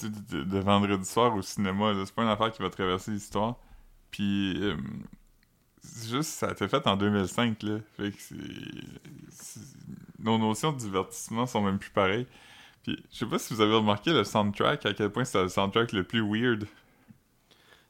[0.00, 1.92] sais, de, de vendredi soir au cinéma.
[1.92, 2.04] là.
[2.06, 3.56] C'est pas une affaire qui va traverser l'histoire.
[4.10, 4.76] Puis euh,
[5.82, 7.78] c'est juste ça a été fait en 2005 là.
[7.96, 8.16] Fait que
[9.30, 9.60] c'est
[10.18, 12.26] nos notions de divertissement sont même plus pareilles.
[12.82, 15.48] Puis je sais pas si vous avez remarqué le soundtrack à quel point c'était le
[15.48, 16.66] soundtrack le plus weird.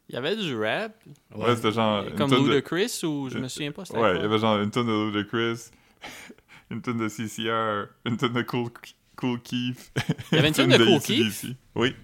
[0.08, 0.94] Il y avait du rap.
[1.34, 3.84] Ouais, c'était genre une comme tonne de- Ludacris ou je me souviens pas.
[3.84, 5.70] c'était Ouais, il y avait genre une tonne de Ludacris,
[6.70, 8.70] une tonne de CCR, une tonne de Cool,
[9.18, 9.92] cool Keith.
[10.32, 11.56] Il y avait une tonne de Cool AC/DC.
[11.74, 11.94] Oui.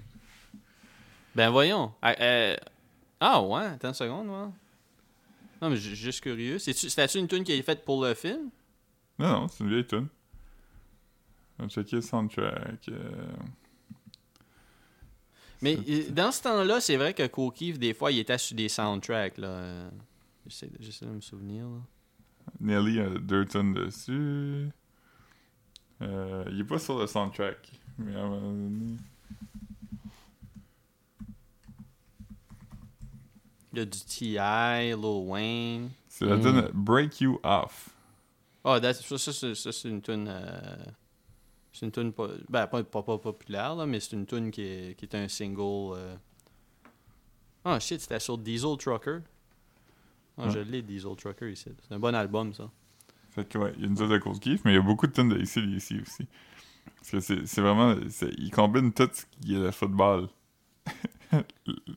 [1.34, 1.92] Ben voyons.
[2.02, 2.56] Ah, euh,
[3.20, 4.52] Ah ouais, attends une seconde, moi.
[5.62, 6.58] Non, mais juste curieux.
[6.58, 8.50] C'était-tu une tune qui est faite pour le film?
[9.18, 10.08] Non, non, c'est une vieille tune.
[11.58, 12.88] On va checker le soundtrack.
[12.88, 13.26] euh,
[15.62, 18.68] Mais euh, dans ce temps-là, c'est vrai que Kokiv, des fois, il était sur des
[18.68, 19.38] soundtracks.
[19.38, 19.90] là.
[20.46, 21.64] J'essaie de, j'essaie de me souvenir.
[21.64, 21.78] Là.
[22.60, 24.68] Nelly a deux tonnes dessus.
[26.04, 27.72] Euh, il est pas sur le soundtrack.
[27.98, 28.96] Mais à un moment donné-
[33.72, 35.90] Il y a du T.I., Lil Wayne.
[36.08, 36.42] C'est la Mm.
[36.42, 37.90] tune Break You Off.
[38.64, 40.26] Ah, that's- ça, ça, c'est- ça, c'est une tune.
[40.28, 40.84] euh,
[41.72, 44.62] c'est une tune pas, ben, pas, pas, pas populaire, là, mais c'est une tune qui
[44.62, 45.94] est, qui est un single.
[45.96, 46.16] euh.
[47.64, 49.18] Ah, shit, c'était sur Diesel Trucker.
[50.36, 50.50] Ouais.
[50.50, 51.70] je l'ai, Diesel Trucker, ici.
[51.88, 52.70] C'est un bon album, ça.
[53.34, 54.82] Fait que ouais, il y a une tonne de Cool Keith, mais il y a
[54.82, 56.26] beaucoup de tonnes de ACDC aussi.
[56.96, 57.96] Parce que c'est vraiment.
[58.08, 60.28] c'est- Il combine tout ce qui est le football.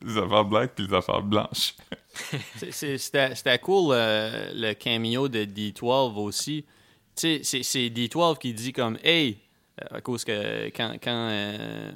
[0.01, 1.75] les affaires black puis les affaires blanches.
[2.71, 6.65] C'était cool euh, le cameo de D12 aussi.
[7.15, 9.37] Tu sais, c'est- c'est D12 qui dit comme Hey,
[9.81, 11.91] euh, à cause que quand, quand euh,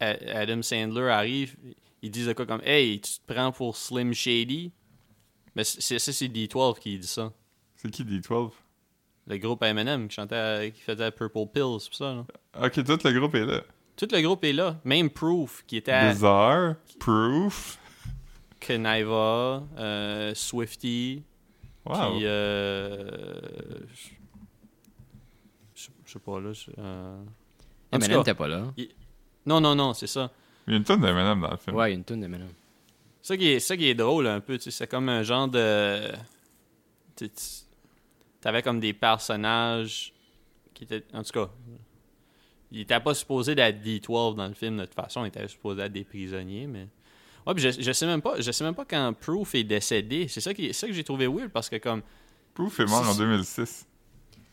[0.00, 1.56] Adam Sandler arrive,
[2.02, 4.72] ils disent quoi comme Hey, tu te prends pour Slim Shady?
[5.54, 7.32] Mais ça, c'est D12 qui dit ça.
[7.80, 8.50] C'est qui D12
[9.28, 12.12] Le groupe Eminem qui chantait, qui faisait Purple Pills, c'est pour ça.
[12.14, 12.24] là.
[12.66, 13.60] Ok, tout le groupe est là.
[13.96, 14.78] Tout le groupe est là.
[14.84, 17.78] Même Proof qui était à Bizarre, Proof.
[18.60, 21.22] Keniva, euh, Swifty.
[21.86, 21.94] Wow.
[22.16, 23.80] Puis, euh,
[25.74, 26.52] je sais pas, là.
[26.52, 27.22] je- euh,
[27.92, 28.66] Eminem t'es pas là.
[29.46, 30.30] non, non, non, c'est ça.
[30.66, 31.76] Il y a une tonne d'Eminem dans le film.
[31.76, 32.48] Ouais, il y a une toune d'Eminem.
[33.22, 35.48] Ça qui est, ça qui est drôle un peu, tu sais, c'est comme un genre
[35.48, 36.10] de...
[38.40, 40.12] T'avais comme des personnages
[40.74, 41.04] qui étaient...
[41.12, 41.48] En tout cas,
[42.70, 45.82] il était pas supposé d'être D12 dans le film de toute façon, il était supposé
[45.82, 46.86] être des prisonniers, mais...
[47.46, 50.28] Ouais, puis je, je sais même pas, je sais même pas quand Proof est décédé.
[50.28, 52.02] C'est ça, qui, c'est ça que j'ai trouvé weird parce que comme...
[52.54, 53.86] Proof est mort en C'est- 2006.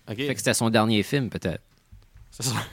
[0.09, 1.63] Ok, Fait que c'était son dernier film, peut-être.
[2.31, 2.55] c'est ça.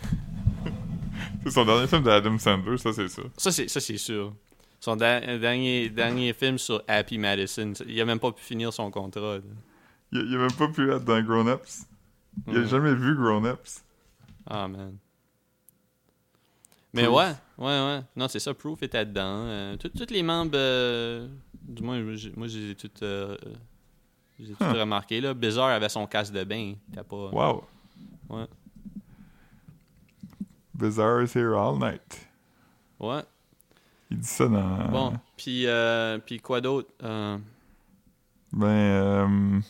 [1.45, 3.23] C'est son dernier film d'Adam Sandler, ça c'est ça.
[3.37, 4.33] Ça, c'est, ça, c'est sûr.
[4.79, 8.91] Son da- dernier, dernier film sur Happy Madison, il a même pas pu finir son
[8.93, 9.37] contrat.
[9.39, 9.41] là.
[10.13, 11.87] Il, il a même pas pu être dans Grown Ups.
[12.47, 12.67] Il a Ouais.
[12.67, 13.83] jamais vu Grown Ups.
[14.47, 14.97] Ah, man.
[16.95, 17.17] Mais Proof.
[17.17, 18.01] ouais, ouais, ouais.
[18.17, 19.45] Non, c'est ça, Proof était dedans.
[19.47, 21.27] Euh, tous les membres, euh,
[21.63, 22.03] du moins,
[22.37, 23.37] moi, je les ai tous, euh,
[24.39, 24.79] je les ai tous Huh.
[24.81, 25.21] remarqués.
[25.23, 25.33] Là.
[25.33, 26.75] Bizarre avait son casque de bain.
[26.95, 27.31] T'as pas...
[27.31, 27.65] Wow.
[28.29, 28.47] Ouais.
[30.75, 32.27] Bizarre is here all night.
[32.99, 33.23] Ouais.
[34.11, 34.89] Il dit ça dans.
[34.91, 36.91] Bon, puis, euh, puis quoi d'autre?
[37.03, 37.39] Euh,
[38.53, 39.63] Ben.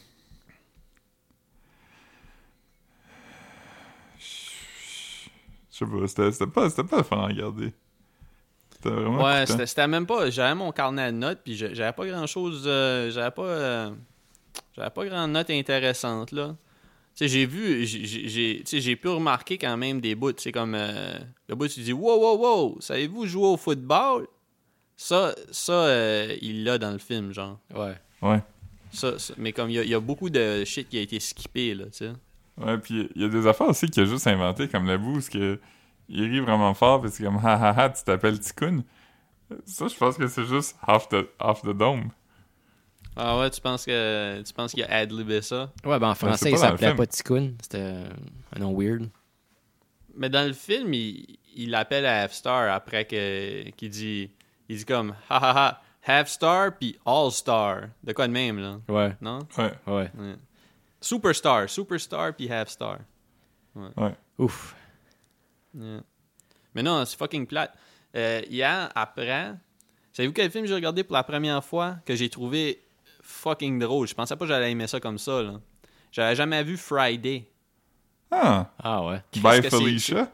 [5.84, 7.72] Je sais pas, c'était c'était pas, c'était pas le fun à regarder.
[8.72, 9.22] C'était vraiment.
[9.24, 10.30] Ouais, c'était c'était même pas.
[10.30, 12.62] J'avais mon carnet de notes, puis j'avais pas grand chose.
[12.64, 13.42] j'avais pas.
[13.42, 13.90] euh,
[14.76, 16.56] j'avais pas grand notes intéressantes, là.
[17.14, 17.84] Tu sais, j'ai vu.
[17.84, 20.32] j'ai- tu pu remarquer quand même des bouts.
[20.38, 20.74] C'est comme.
[20.74, 21.14] euh,
[21.48, 24.26] le bout, tu dis Wow, wow, wow, savez-vous jouer au football?
[24.96, 27.58] Ça, ça euh, il l'a dans le film, genre.
[27.74, 27.94] Ouais.
[28.22, 28.40] Ouais.
[28.92, 31.00] Ça, ça- mais comme il y, a- il y a beaucoup de shit qui a
[31.00, 32.12] été skippé, là, tu sais.
[32.58, 35.14] Ouais, puis il y a des affaires aussi qu'il a juste inventé, comme la boue,
[35.14, 35.58] parce que
[36.08, 38.82] il rit vraiment fort, parce que comme ha ha ha, tu t'appelles Tikkun.
[39.66, 42.10] Ça, je pense que c'est juste half the, half the dome.
[43.16, 45.70] Ah ouais, tu penses que tu penses qu'il a ad-libé ça?
[45.84, 47.52] Ouais, ben en c'est français, il s'appelait pas Tikkun.
[47.62, 47.94] C'était
[48.56, 49.08] un nom weird.
[50.16, 54.30] Mais dans le film, il, il l'appelle à Half Star après que qu'il dit
[54.68, 57.82] il dit comme ha ha ha Half Star puis All Star.
[58.02, 59.16] De quoi de même là, Ouais.
[59.20, 59.40] non?
[59.58, 60.10] Ouais, Ouais.
[60.18, 60.36] Ouais.
[61.02, 62.98] Superstar, Superstar puis Half Star.
[63.74, 64.14] ouais.
[64.38, 64.74] Ouf.
[65.74, 66.00] Yeah.
[66.74, 67.72] Mais non, c'est fucking plate.
[68.14, 69.52] Euh, hier, après,
[70.12, 72.82] savez-vous quel film j'ai regardé pour la première fois que j'ai trouvé
[73.22, 74.06] fucking drôle?
[74.08, 75.60] Je pensais pas que j'allais aimer ça comme ça, là.
[76.10, 77.46] J'avais jamais vu Friday.
[78.30, 79.22] Ah, Ah ouais.
[79.34, 80.30] c'est- Felicia?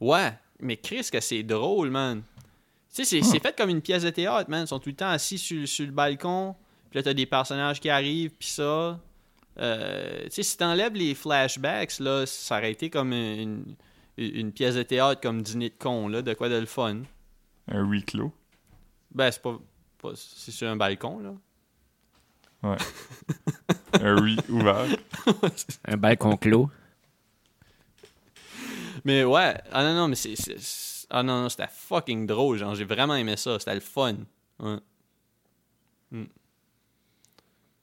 [0.00, 2.22] Ouais, mais Chris, que c'est drôle, man.
[2.94, 4.64] Tu sais, c'est c'est fait comme une pièce de théâtre, man.
[4.64, 6.54] Ils sont tout le temps assis sur, sur le balcon.
[6.90, 8.98] Puis là, t'as des personnages qui arrivent, puis ça.
[9.58, 13.74] Euh, tu sais, si t'enlèves les flashbacks, là, ça aurait été comme une,
[14.18, 17.02] une pièce de théâtre comme dîner de con, là, de quoi de le fun.
[17.68, 18.32] Un huis clos.
[19.14, 19.58] Ben, c'est pas.
[19.98, 21.34] pas- c'est sur un balcon, là.
[22.62, 22.76] Ouais.
[24.02, 24.86] un huis ouvert.
[25.88, 26.70] Un balcon clos.
[29.04, 30.34] Mais ouais, ah non, non, mais c'est.
[31.10, 34.16] Ah non, non, c'était fucking drôle, genre, j'ai vraiment aimé ça, c'était le fun.
[34.58, 34.78] Ouais.
[36.10, 36.24] Mm.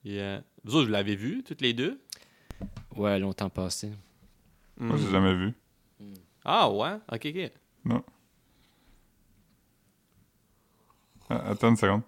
[0.03, 0.41] Yeah.
[0.63, 1.99] Vous autres, vous l'avez vu, toutes les deux?
[2.95, 3.91] Ouais, longtemps passé.
[4.77, 4.99] Moi, Mm.
[4.99, 5.53] j'ai jamais vu.
[6.45, 6.95] Ah ouais?
[7.11, 7.51] Ok, ok.
[11.29, 12.01] Ah, attends une seconde.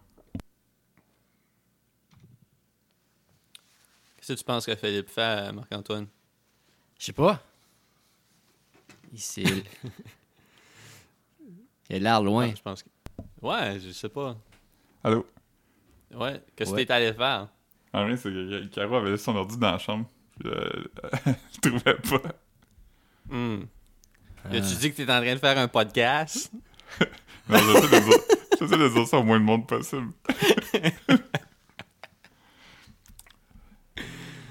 [4.17, 6.07] Qu'est-ce que tu penses que Philippe fait, Marc-Antoine?
[6.99, 7.41] Je sais pas.
[9.13, 9.43] Il s'est.
[11.89, 12.49] il a l'air loin.
[12.51, 12.89] Ah, je pense que.
[13.41, 14.35] Ouais, je sais pas.
[15.03, 15.25] Allô?
[16.13, 16.85] Ouais, qu'est-ce que Ouais.
[16.85, 17.49] t'es allé faire?
[17.95, 20.05] En vrai, c'est que Caro avait laissé son ordi dans la chambre.
[20.39, 20.69] Puis, euh,
[21.25, 22.31] elle le trouvait pas.
[23.29, 23.63] Hmm.
[24.43, 24.49] Ah.
[24.49, 26.51] As-tu dit que t'es en train de faire un podcast?
[27.47, 28.19] Non, j'essaie de dire-
[28.59, 30.11] j'essaie de dire ça au moins de monde possible.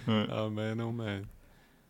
[0.06, 1.24] ouais, Oh man, oh man.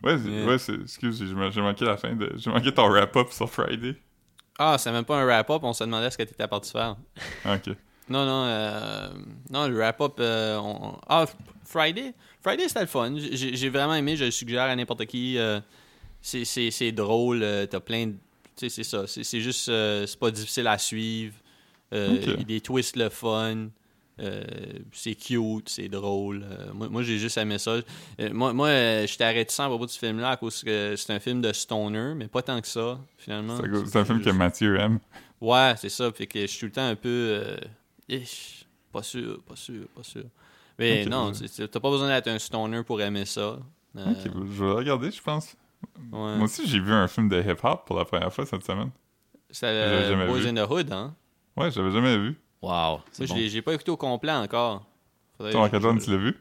[0.02, 0.46] ouais, c'est- Yeah.
[0.46, 2.32] ouais c'est- excuse, j'ai j'ai manqué la fin de.
[2.36, 3.96] J'ai manqué ton wrap-up sur Friday.
[4.58, 6.96] Ah, c'est même pas un wrap-up, on se demandait ce que t'étais parti faire.
[7.44, 7.74] Ah, ok.
[8.08, 9.08] Non, non, euh,
[9.50, 10.14] non, le wrap-up.
[10.20, 11.24] euh, on- Ah,
[11.64, 12.12] Friday?
[12.42, 13.14] Friday, c'était le fun.
[13.16, 15.38] J'ai vraiment aimé, je le suggère à n'importe qui.
[15.38, 15.60] euh,
[16.20, 17.42] c'est- drôle.
[17.42, 18.12] euh, T'as plein de.
[18.56, 19.04] Tu sais, c'est ça.
[19.06, 19.64] C'est juste.
[19.66, 21.34] c'est pas difficile à suivre.
[21.92, 21.98] Ok.
[22.22, 23.68] Il y a des twists le fun.
[24.92, 26.44] C'est cute, c'est drôle.
[26.72, 27.76] Moi, moi j'ai juste aimé ça.
[28.32, 28.68] Moi, moi
[29.06, 32.12] j'étais réticent à propos de ce film-là à cause que c'est un film de stoner,
[32.14, 33.56] mais pas tant que ça, finalement.
[33.86, 35.00] C'est un film que Mathieu aime.
[35.40, 36.12] Ouais, c'est ça.
[36.12, 37.56] Fait que je suis tout le temps un peu.
[38.08, 40.24] Ish, pas sûr, pas sûr, pas sûr.
[40.78, 43.58] Mais non, t'as pas besoin d'être un stoner pour aimer ça.
[43.96, 44.28] Euh, Ok, je
[44.64, 45.54] vais le regarder, je pense.
[45.96, 45.98] ouais.
[46.10, 48.90] Moi aussi, j'ai vu un film de hip-hop pour la première fois cette semaine.
[49.50, 50.48] C'est j'avais euh, jamais Boys vu.
[50.48, 51.14] in the Hood, hein?
[51.56, 52.36] Ouais, j'avais jamais vu.
[52.60, 52.70] Wow.
[52.70, 54.84] Moi, je l'ai- pas écouté au complet encore.
[55.36, 56.36] Faudrait- Toi, Marc-Antoine, je- tu l'as vu?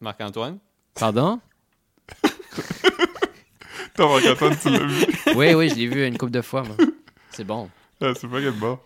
[0.00, 0.58] Marc-Antoine?
[0.94, 1.40] Pardon?
[3.94, 5.06] Toi, Marc-Antoine, tu l'as vu?
[5.36, 6.76] Oui, oui, je l'ai vu une couple de fois, moi.
[7.30, 7.68] C'est bon.
[8.00, 8.78] Ah, c'est pas quel bon.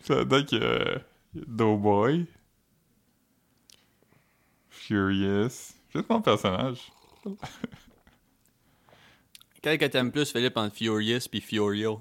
[0.00, 0.98] Ça donne que euh,
[1.34, 2.26] Doughboy,
[4.70, 6.90] Furious, juste mon personnage.
[9.60, 12.00] Quel que t'aimes plus, Philippe, entre Furious puis Furio?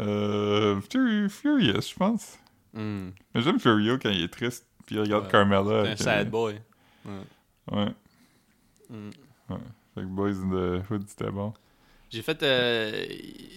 [0.00, 2.36] Euh, Furi- Furious, je pense.
[2.74, 5.30] Hmm, Mais j'aime Furio quand il est triste, puis il regarde Ouais.
[5.30, 5.84] Carmella.
[5.84, 6.60] C'est un sad euh, boy.
[7.70, 7.94] Ouais.
[8.90, 9.10] Hmm.
[9.94, 11.54] Fait que Boys in the Hood, c'était bon.
[12.10, 13.06] J'ai fait, euh,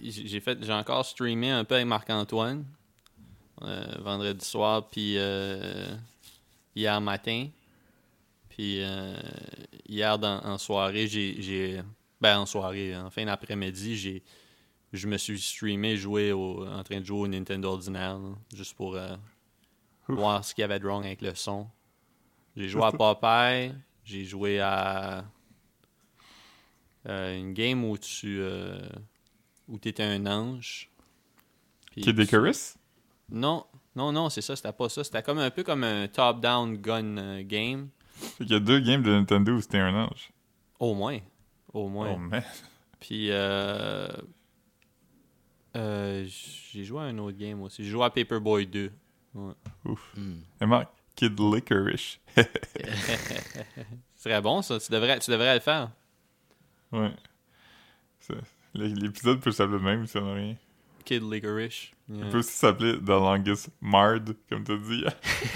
[0.02, 2.66] j'ai fait, j'ai encore streamé un peu avec Marc-Antoine
[3.62, 5.86] euh, vendredi soir, puis euh,
[6.76, 7.48] hier matin,
[8.50, 8.82] puis
[9.88, 11.82] hier dans- en soirée, j'ai, j'ai,
[12.20, 14.22] ben en soirée, en fin d'après-midi, j'ai,
[14.92, 18.74] je me suis streamé, joué au, en train de jouer au Nintendo ordinaire, là, juste
[18.74, 18.98] pour
[20.08, 21.66] voir ce qu'il y avait de wrong avec le son.
[22.56, 23.72] J'ai joué à Popeye,
[24.04, 25.24] j'ai joué à
[27.08, 28.78] euh, une game où tu euh,
[29.68, 30.90] où étais un ange.
[31.92, 32.76] Kid tu- Icarus?
[33.30, 35.04] Non, non, non, c'est ça, c'était pas ça.
[35.04, 37.88] C'était comme un peu comme un top-down gun euh, game.
[38.14, 40.30] Fait qu'il y a deux games de Nintendo où c'était un ange.
[40.78, 41.18] Au moins.
[41.72, 42.12] Au moins.
[42.14, 42.42] Oh man.
[43.00, 44.06] Puis euh,
[45.76, 46.24] euh,
[46.72, 47.84] j'ai joué à un autre game aussi.
[47.84, 48.92] J'ai joué à Paperboy 2.
[49.86, 50.14] Ouf.
[50.60, 52.18] Et Marc, Kid Licorice.
[54.14, 55.90] C'est très bon ça, tu devrais, tu devrais le faire.
[56.92, 57.10] Ouais.
[58.74, 60.54] L'épisode peut s'appeler même, ça n'a rien.
[61.04, 61.88] Kid Licorice.
[62.08, 62.26] Il Yeah.
[62.30, 65.04] peut aussi s'appeler The Longest Mard, comme t'as dit.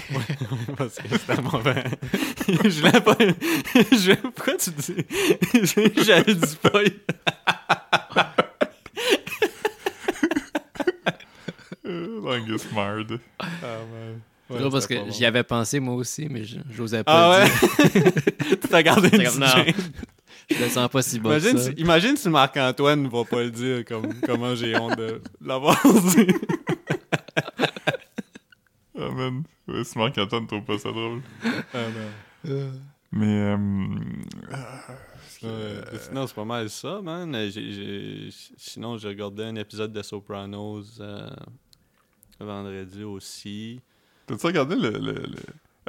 [0.77, 1.83] Parce que c'était mauvais.
[2.47, 3.15] je l'ai pas.
[3.91, 4.13] je...
[4.29, 6.03] Pourquoi tu dis.
[6.03, 6.81] J'avais dit pas.
[11.85, 13.05] Euh, Longest Mard.
[13.39, 14.19] Ah, man.
[14.49, 17.49] C'est drôle parce que j'y avais pensé moi aussi, mais je- j'osais Ah pas ouais?
[17.49, 18.11] le dire.
[18.61, 19.27] tu t'as gardé une
[20.49, 21.71] Je le sens pas si bon Imagine, que ça.
[21.71, 25.77] si, imagine si Marc-Antoine ne va pas le dire comme comment j'ai honte de l'avoir
[26.15, 26.27] dit.
[28.99, 29.43] Ah man.
[29.67, 31.21] Ouais, si Marc-Antoine trouve pas ça drôle.
[31.73, 31.87] Ah,
[32.45, 32.71] non.
[33.11, 33.57] Mais, euh...
[35.43, 37.35] Euh, sinon, c'est pas mal ça, man.
[38.57, 41.29] Sinon, j'ai regardé un épisode de Sopranos euh,
[42.39, 43.79] vendredi aussi.
[44.25, 44.89] T'as-tu regardé le...
[44.91, 45.35] le, le-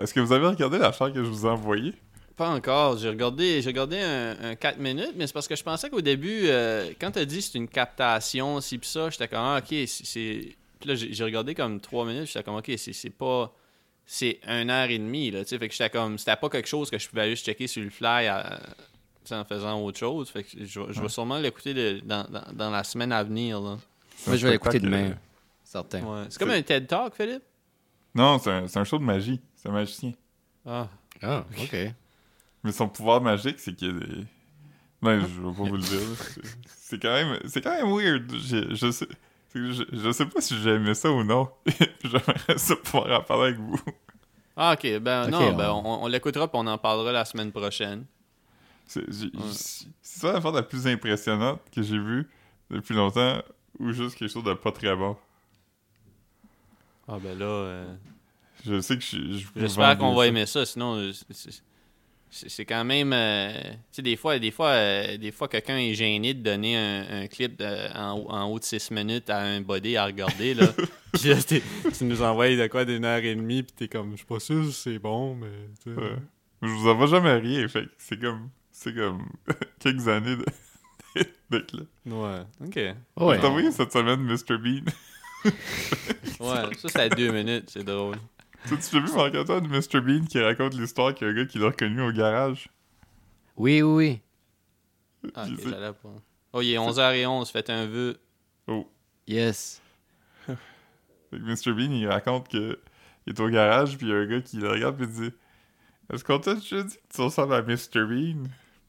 [0.00, 1.94] Est-ce que vous avez regardé l'affaire que je vous ai envoyée?
[2.38, 2.96] Pas encore.
[2.98, 6.00] J'ai regardé, j'ai regardé un, un 4 minutes, mais c'est parce que je pensais qu'au
[6.00, 9.74] début, euh, quand t'as dit c'est une captation, si pis ça, j'étais comme, ah, ok,
[9.86, 13.52] c'est- là, j'ai regardé comme 3 minutes, j'étais comme, ok, c'est pas.
[14.10, 15.58] C'est une heure et demie, là, tu sais.
[15.58, 17.90] Fait que j'étais comme, c'était pas quelque chose que je pouvais juste checker sur le
[17.90, 18.58] fly à-
[19.24, 20.30] sais, en faisant autre chose.
[20.30, 23.76] Fait que je, vais- sûrement l'écouter dans, dans, dans la semaine à venir, là.
[24.26, 25.10] Moi, un je vais l'écouter demain.
[25.10, 25.14] euh,
[25.64, 26.00] Certain.
[26.02, 26.24] Ouais.
[26.30, 27.42] C'est comme un TED Talk, Philippe?
[28.14, 29.40] Non, c'est un, c'est un show de magie.
[29.56, 30.12] C'est un magicien.
[30.64, 30.88] Ah.
[31.20, 31.76] Ah, ok.
[32.64, 34.26] Mais son pouvoir magique, c'est qu'il y a des...
[35.00, 36.00] Non, je vais pas vous le dire.
[36.66, 37.38] C'est- quand même...
[37.46, 38.30] C'est quand même weird.
[38.36, 39.06] Je, je sais...
[39.54, 41.48] Je, je sais pas si j'ai aimé ça ou non.
[42.04, 43.80] J'aimerais ça pouvoir en parler avec vous.
[44.56, 44.98] Ah, ok.
[44.98, 48.04] Ben non, on- ben, on, on l'écoutera puis on en parlera la semaine prochaine.
[48.86, 52.28] C'est c'est ça l'affaire la plus impressionnante que j'ai vue
[52.70, 53.40] depuis longtemps
[53.78, 55.16] ou juste quelque chose de pas très bon.
[57.06, 57.44] Ah, ben là.
[57.46, 57.94] euh,
[58.64, 61.12] Je sais que je, J'espère qu'on va aimer ça, sinon euh,
[62.30, 65.94] c'est quand même euh, tu sais des fois des fois euh, des fois quelqu'un est
[65.94, 69.38] gêné de donner un, un clip de- en, haut- en haut de 6 minutes à
[69.40, 70.66] un body à regarder là.
[71.14, 71.62] Puis là t'es-
[71.96, 74.40] tu nous envoies de quoi d'une heure et demie puis t'es comme je suis pas
[74.40, 75.46] sûr si c'est bon mais
[75.82, 75.98] tu sais.
[76.00, 76.16] Ouais.
[76.62, 79.26] Je vous envoie jamais rien, fait que c'est comme c'est comme
[79.80, 81.88] quelques années de, de clips.
[82.06, 82.40] Ouais.
[82.64, 82.76] OK.
[82.76, 83.36] Ouais.
[83.36, 84.58] Je t'ai envoyé cette semaine Mr.
[84.58, 84.84] Bean?
[86.40, 88.16] Ouais, ça c'est à deux minutes, c'est drôle.
[88.66, 90.00] Tu as vu Marc-Antoine Mr.
[90.00, 92.68] Bean qui raconte l'histoire qu'il y a un gars qui l'a reconnu au garage?
[93.56, 94.20] Oui, oui,
[95.22, 95.30] oui.
[95.34, 96.14] Ah, ok, j'allais pas.
[96.52, 98.16] Oh, il est 11h11, faites un vœu.
[98.66, 98.88] Oh.
[99.26, 99.82] Yes.
[100.46, 100.56] Fait
[101.32, 101.72] que Mr.
[101.72, 102.78] Bean, il raconte que
[103.26, 105.12] il est au garage, puis il y a un gars qui le regarde, puis il
[105.12, 105.36] dit
[106.10, 108.06] Est-ce qu'on t'a déjà dit que tu ressembles à Mr.
[108.06, 108.44] Bean?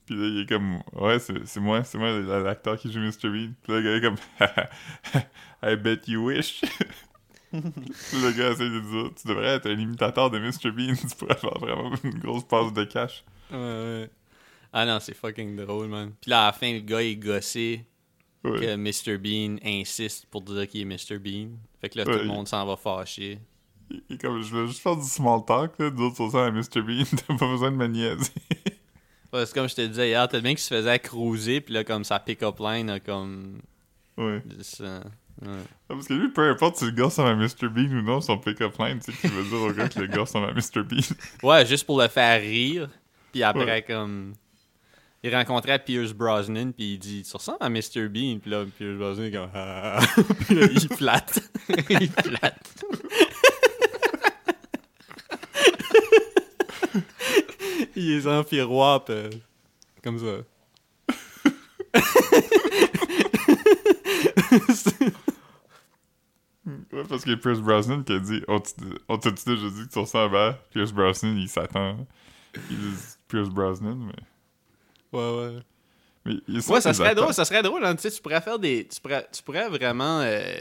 [0.05, 3.30] Puis là, il est comme, ouais, c'est c'est moi, c'est moi l'acteur qui joue Mr.
[3.30, 3.51] Bean.
[3.61, 5.22] Puis là, le gars est comme,
[5.63, 6.61] I bet you wish.
[7.52, 10.72] Le gars essaie de dire, tu devrais être un imitateur de Mr.
[10.72, 13.24] Bean, tu pourrais faire vraiment une grosse passe de cash.
[13.52, 14.10] Ouais, ouais.
[14.72, 16.12] Ah non, c'est fucking drôle, man.
[16.22, 17.86] Puis là, à la fin, le gars est gossé
[18.41, 18.58] Ouais.
[18.58, 19.18] que Mr.
[19.18, 21.20] Bean insiste pour dire qu'il est Mr.
[21.20, 21.50] Bean.
[21.82, 23.38] Fait que là, tout le monde s'en va fâcher.
[24.10, 26.82] Il comme, je voulais juste faire du small talk, là, d'autres ça à Mr.
[26.82, 28.32] Bean, t'as pas besoin de me niaiser.
[29.32, 31.84] Ouais, c'est comme je te disais hier, t'as bien qu'il se faisait cruiser, puis là,
[31.84, 33.62] comme sa pick-up line a comme.
[34.18, 34.41] ouais.
[34.58, 35.04] juste, euh,
[35.42, 35.48] ouais.
[35.88, 37.68] Parce que lui, peu importe si le gars ressemble à Mr.
[37.70, 40.22] Bean ou non, son pick-up line, tu sais, veut dire au gars que le gars
[40.22, 40.84] ressemble à Mr.
[40.84, 41.02] Bean.
[41.44, 42.90] Ouais, juste pour le faire rire.
[43.32, 43.82] Puis après, Ouais.
[43.88, 44.34] comme.
[45.22, 48.08] Il rencontrait Pierce Brosnan, puis il dit Tu ressembles à Mr.
[48.08, 48.40] Bean.
[48.40, 49.50] Puis là, Pierce Brosnan est comme.
[49.54, 50.00] Ah.
[50.46, 51.52] puis là, il flatte.
[51.90, 52.84] il flatte.
[57.96, 59.14] il est en miroir, pis,
[60.04, 60.44] comme ça.
[67.24, 68.72] Parce que Pierce Brosnan qui a dit On t-
[69.07, 72.05] on t'a-tu déjà dit que tu ressembles à Pierce Brosnan Il s'attend.
[72.70, 72.97] Il dit
[73.28, 75.17] Pierce Brosnan, mais.
[75.20, 75.59] Ouais, ouais.
[76.26, 76.34] mais
[76.67, 77.84] Ouais, ça serait drôle, ça serait drôle.
[77.86, 78.88] hein, tu sais, tu pourrais faire des.
[78.88, 80.20] Tu pourrais, tu pourrais vraiment.
[80.22, 80.51] euh,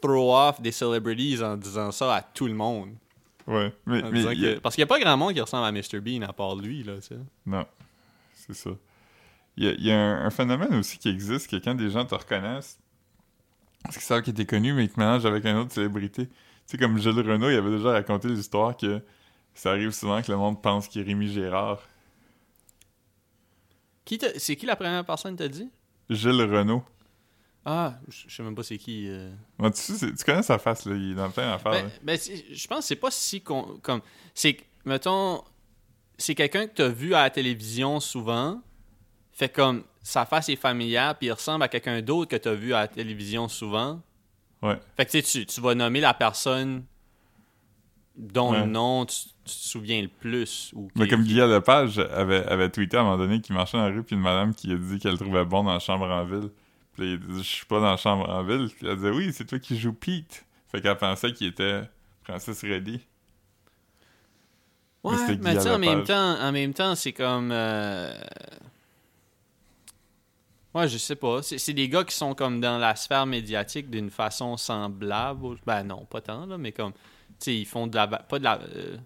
[0.00, 2.94] throw off des celebrities en disant ça à tout le monde.
[3.46, 4.00] Ouais, mais.
[4.34, 6.00] Y a- Parce qu'il n'y a pas grand monde qui ressemble à Mr.
[6.00, 7.16] Bean à part lui, là, tu sais.
[7.46, 7.64] Non,
[8.34, 8.70] c'est ça.
[9.56, 11.88] Il y a, il y a un, un phénomène aussi qui existe, que quand des
[11.90, 12.78] gens te reconnaissent,
[13.86, 16.26] parce qu'ils savent qu'il était connu, mais ils te mélangent avec une autre célébrité.
[16.26, 16.32] Tu
[16.66, 19.00] sais, comme Gilles Renault, il avait déjà raconté l'histoire que
[19.54, 21.80] ça arrive souvent que le monde pense qu'il est Rémi Gérard.
[24.04, 25.68] Qui c'est qui la première personne t'a dit?
[26.10, 26.84] Gilles Renault.
[27.64, 29.08] Ah, je sais même pas c'est qui.
[29.08, 29.32] euh.
[29.74, 31.72] Tu, tu connais sa face, là, il est dans plein d'affaires.
[31.72, 32.18] Ben, ben,
[32.52, 33.40] je pense que c'est pas si...
[33.40, 34.00] con- comme
[34.34, 35.42] C'est, mettons,
[36.16, 38.62] c'est quelqu'un que t'as vu à la télévision souvent,
[39.32, 42.72] fait comme sa face est familière, puis il ressemble à quelqu'un d'autre que t'as vu
[42.74, 44.00] à la télévision souvent.
[44.62, 44.78] Ouais.
[44.96, 46.84] Fait que tu, sais, tu, tu vas nommer la personne
[48.16, 48.60] dont Ouais.
[48.60, 50.70] le nom tu, tu te souviens le plus.
[50.74, 53.88] Ou Mais comme Guillaume Lepage avait, avait tweeté à un moment donné qu'il marchait dans
[53.88, 56.06] la rue, puis une madame qui a dit qu'elle le trouvait bon dans la chambre
[56.08, 56.50] en ville.
[56.94, 58.68] Puis il a dit Je suis pas dans la chambre en ville.
[58.68, 60.44] Puis elle a dit Oui, c'est toi qui joues Pete.
[60.70, 61.82] Fait qu'elle pensait qu'il était
[62.22, 63.00] Francis Reddy.
[65.04, 67.50] Ouais, mais tu sais, en même temps, en même temps, c'est comme.
[67.52, 68.12] euh,
[70.76, 71.42] Ouais, je sais pas.
[71.42, 75.56] C'est c'est des gars qui sont comme dans la sphère médiatique d'une façon semblable.
[75.66, 76.92] Ben non, pas tant, là, mais comme.
[76.92, 76.98] Tu
[77.38, 78.06] sais, ils font de la.
[78.06, 78.60] Pas de la.
[78.60, 78.96] euh,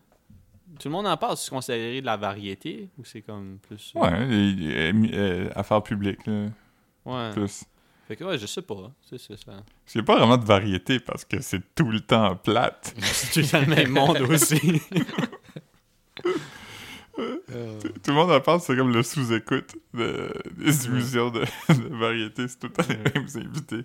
[0.78, 3.92] Tout le monde en parle, c'est considéré de la variété ou c'est comme plus.
[3.96, 6.46] euh, Ouais, et- et- et- affaires publiques, là,
[7.04, 7.30] Ouais.
[7.32, 7.64] plus.
[8.08, 8.90] Fait que ouais, je sais pas.
[9.08, 9.52] C'est c'est ça.
[9.98, 12.94] A pas vraiment de variété parce que c'est tout le temps plate.
[13.02, 14.80] C'est tout le même monde aussi.
[17.80, 22.46] Tout le monde en parle, c'est comme le sous-écoute de- des émissions de, de variété.
[22.48, 23.84] C'est tout le temps les mêmes invités.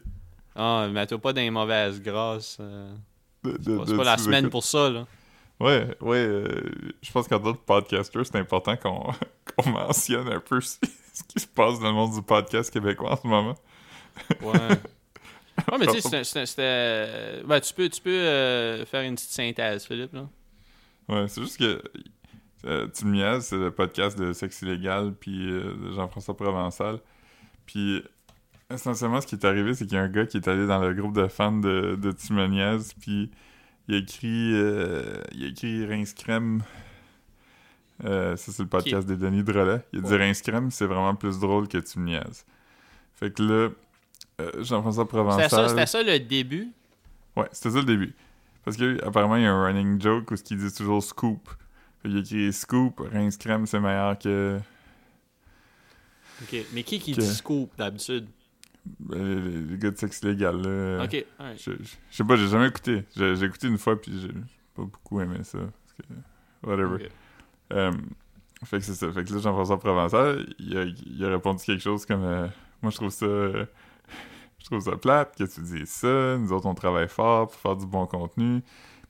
[0.55, 2.57] Ah, mais t'as pas dans les mauvaises grâces.
[2.59, 2.93] euh,
[3.43, 5.05] C'est pas, la semaine pour ça, là.
[5.59, 6.17] Ouais, ouais.
[6.17, 6.61] euh,
[7.01, 10.77] je pense qu'en d'autres podcasters, c'est important qu'on mentionne un peu ce
[11.27, 13.55] qui se passe dans le monde du podcast québécois en ce moment.
[14.41, 14.51] Ouais.
[15.71, 17.41] Ouais, mais tu sais, c'était.
[17.45, 20.27] Ben, tu peux, tu peux euh, faire une petite synthèse, Philippe, là.
[21.07, 21.81] Ouais, c'est juste que
[22.65, 26.99] euh, Tu me niaises, c'est le podcast de Sexe illégal puis euh, de Jean-François Provençal.
[27.65, 28.03] Puis
[28.69, 30.79] essentiellement, ce qui est arrivé, c'est qu'il y a un gars qui est allé dans
[30.79, 33.31] le groupe de fans de, de niaises, puis
[33.87, 36.63] il a écrit, euh, il a écrit Rince Crème.
[38.03, 39.85] Euh, ça, c'est le podcast des Denis Drolet.
[39.93, 40.17] Il a dit Ouais.
[40.27, 42.19] Rince Crème, c'est vraiment plus drôle que Tu me.
[43.13, 43.69] Fait que là,
[44.41, 45.49] euh, Jean-François C'était Provençal.
[45.49, 46.67] ça, c'était ça le début?
[47.37, 48.13] Ouais, c'était ça le début.
[48.65, 51.47] Parce que apparemment il y a un running joke où ce qu'ils disent toujours scoop.
[52.05, 54.59] Qu'il a écrit scoop, rince crème c'est meilleur que
[56.41, 56.55] Ok.
[56.73, 58.27] Mais qui qui dit scoop d'habitude?
[58.99, 61.03] Ben, les, gars de sexe légal là.
[61.03, 61.59] Ok, alright.
[61.59, 63.03] Je, je- je sais pas, j'ai jamais écouté.
[63.15, 64.27] J'ai j'ai écouté une fois puis j'ai
[64.75, 65.57] pas beaucoup aimé ça.
[65.57, 67.09] Parce que, whatever.
[67.73, 67.91] Euh,
[68.63, 69.11] fait que c'est ça.
[69.11, 72.47] Fait que là, Jean-François Provençal, il a, il a répondu quelque chose comme euh,
[72.81, 73.25] Moi, je trouve ça.
[73.25, 73.65] euh,
[74.59, 76.37] je trouve ça plate que tu dises ça.
[76.37, 78.61] Nous autres, on travaille fort pour faire du bon contenu.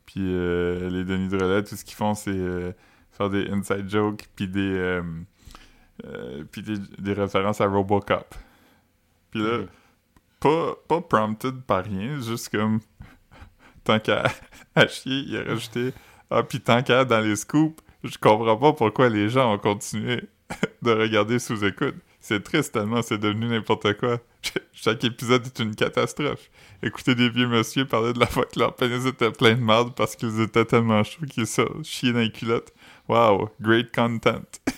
[0.06, 2.72] Puis euh, les Denis de relais, tout ce qu'ils font, c'est euh,
[3.12, 4.60] faire des inside jokes puis des.
[4.62, 8.36] euh, puis des, des références à Robocop.
[9.32, 9.60] Puis là,
[10.40, 12.80] pas, pas prompted par rien, juste comme.
[13.84, 14.24] tant qu'à
[14.76, 15.94] à chier, il a rajouté
[16.30, 20.24] Ah, puis tant qu'à dans les scoops, je comprends pas pourquoi les gens ont continué
[20.82, 21.96] de regarder sous écoute.
[22.20, 24.20] C'est triste tellement, c'est devenu n'importe quoi.
[24.74, 26.50] Chaque épisode est une catastrophe.
[26.84, 29.94] Écouter des vieux monsieur parler de la fois que leur pénis était plein de merde
[29.96, 32.72] parce qu'ils étaient tellement chauds qu'ils se chiaient dans les culottes.
[33.08, 34.42] Wow, great content.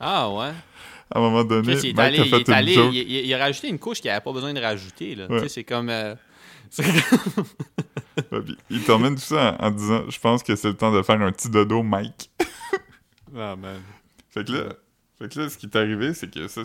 [0.00, 0.52] Ah ouais.
[1.12, 2.74] À un moment donné, Chris, il est Mike allé, a il, fait est une allé-
[2.74, 2.92] joke.
[2.92, 5.14] il- il- il a rajouté une couche qu'il avait pas besoin de rajouter.
[5.14, 5.26] Là.
[5.28, 5.48] Ouais.
[5.48, 5.88] C'est comme.
[5.88, 6.14] euh,
[8.70, 11.20] il termine tout ça en, en disant Je pense que c'est le temps de faire
[11.20, 12.30] un petit dodo, Mike.
[13.36, 13.80] Ah, man.
[14.30, 14.64] Fait que là,
[15.18, 16.62] fait que là ce qui est arrivé, c'est que ça,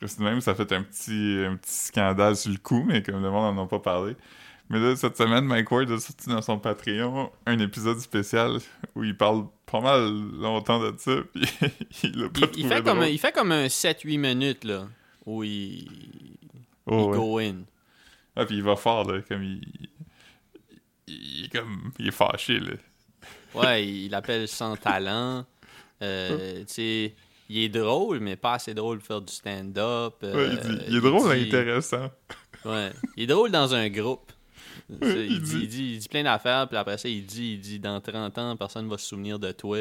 [0.00, 3.22] parce que même ça fait un petit, un petit scandale sur le coup, mais comme
[3.22, 4.16] le monde n'en a pas parlé.
[4.68, 8.58] Mais là, cette semaine, Mike Ward a sorti dans son Patreon un épisode spécial
[8.96, 11.48] où il parle pas mal longtemps de ça, puis
[12.02, 13.08] il pas Il, fait comme, drôle.
[13.08, 14.88] il fait comme un 7-8 minutes là,
[15.24, 15.86] où il,
[16.86, 17.16] Oh, il ouais.
[17.16, 17.64] go in.
[18.36, 19.60] Ah, puis il va fort, là, comme il...
[21.08, 21.90] Il est comme...
[21.98, 22.72] Il est fâché, là.
[23.54, 25.44] Ouais, il appelle sans talent.
[26.02, 27.14] Euh, tu sais,
[27.48, 30.14] il est drôle, mais pas assez drôle pour faire du stand-up.
[30.22, 32.10] Ouais, Euh, il, il est drôle, dit- intéressant.
[32.64, 32.90] Ouais.
[33.16, 34.32] Il est drôle dans un groupe.
[35.02, 37.52] Il il, dit, dit- il, dit, il dit plein d'affaires, puis après ça, il dit,
[37.54, 39.78] il dit dans 30 ans, personne va se souvenir de toi.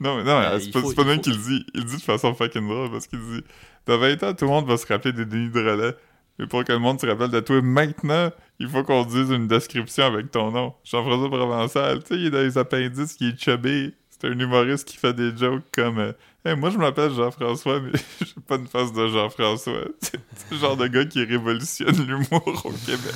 [0.00, 1.66] Non, mais non, Euh, c'est il pas, pas il même qu'il le dit.
[1.74, 3.42] Il dit de façon fucking drôle parce qu'il dit
[3.86, 5.94] Dans 20 ans, tout le monde va se rappeler des Denis de relais.
[6.38, 8.30] Mais pour que le monde se rappelle de toi maintenant,
[8.60, 10.72] il faut qu'on dise une description avec ton nom.
[10.84, 13.92] Jean-François Provençal, tu sais, il est dans les appendices, il est chubby.
[14.10, 16.12] C'est un humoriste qui fait des jokes comme euh,
[16.44, 19.88] Hey, Moi, je m'appelle Jean-François, mais j'ai pas une face de Jean-François.
[20.00, 20.20] C'est
[20.50, 23.12] le genre de gars qui révolutionne l'humour au Québec.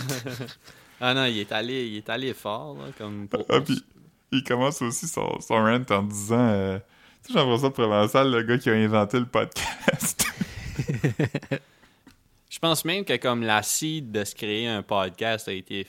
[1.01, 3.47] Ah non, il est allé, il est allé fort, là, comme pour...
[3.49, 3.81] Ah, puis
[4.33, 6.79] il commence aussi son, son rant en disant euh,
[7.25, 10.27] Tu sais, Jean-François Provençal, le gars qui a inventé le podcast.
[12.51, 15.87] Je pense même que comme la seed de se créer un podcast a été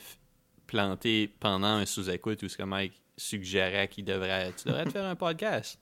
[0.66, 4.52] plantée pendant un sous-écoute où ce que Mike suggérait qu'il devrait...
[4.56, 5.78] Tu devrais te faire un podcast.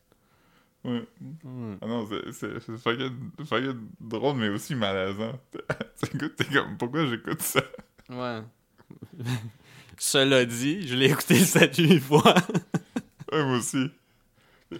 [0.84, 1.06] Ouais.
[1.80, 5.38] Ah non, c'est- c'est c'est fucking, drôle, mais aussi malaisant.
[6.02, 7.62] T'écoutes, t'es comme, pourquoi j'écoute ça?
[8.10, 8.40] Ouais.
[9.98, 12.34] Cela dit, je l'ai écouté 7-8 fois.
[13.30, 13.90] Ouais, moi aussi.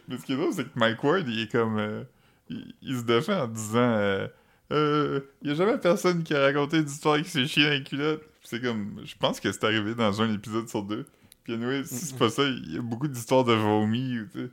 [0.08, 1.78] Mais ce qui est drôle, c'est que Mike Ward, il est comme.
[1.78, 2.02] euh,
[2.48, 3.78] il, il se défend en disant.
[3.78, 4.26] Euh,
[4.72, 7.82] euh, il y a jamais personne qui a raconté d'histoire qui s'est chié dans les
[7.84, 8.22] culottes.
[8.42, 9.00] C'est comme.
[9.04, 11.06] Je pense que c'est arrivé dans un épisode sur deux.
[11.44, 14.38] Puis anyway, si c'est pas ça, il y a beaucoup d'histoires de vomi, ou tu
[14.40, 14.50] sais.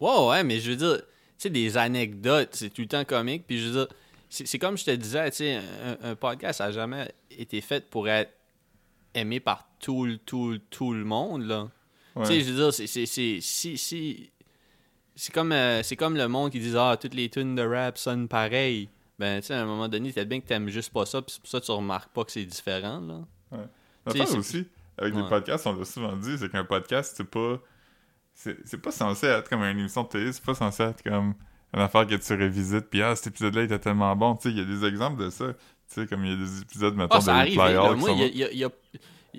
[0.00, 1.02] Ouais, ouais, mais je veux dire, tu
[1.38, 3.46] sais, des anecdotes, c'est tout le temps comique.
[3.46, 3.88] Puis je veux dire,
[4.28, 5.56] c'est c'est comme je te disais, tu sais,
[6.02, 8.32] un, un podcast a jamais été fait pour être
[9.14, 11.68] aimé par tout, le- tout, tout le monde, là.
[12.14, 12.22] Ouais.
[12.22, 14.30] Tu sais, je veux dire, c'est- c'est c'est- si, si,
[15.14, 17.98] c'est comme, euh, c'est comme le monde qui dit Ah, toutes les tunes de rap
[17.98, 18.88] sonnent pareil.
[19.18, 21.32] Ben, tu sais, à un moment donné, peut-être bien que t'aimes juste pas ça, puis
[21.32, 23.20] c'est pour ça que tu remarques pas que c'est différent, là.
[24.12, 24.66] Sais, aussi,
[24.98, 25.22] avec Ouais.
[25.22, 27.58] les podcasts, on l'a souvent dit, c'est qu'un podcast, c'est pas.
[28.36, 31.34] C'est pas censé être comme une émission de télé, c'est pas censé être comme
[31.74, 34.36] une affaire que tu révisites, puis ah, cet épisode-là était tellement bon.
[34.36, 35.46] Tu sais, il y a des exemples de ça.
[35.48, 35.54] Tu
[36.02, 37.52] sais, comme il y a des épisodes, mettons, Ah, ça de arrive.
[37.52, 38.70] Qui Moi, y y il y a-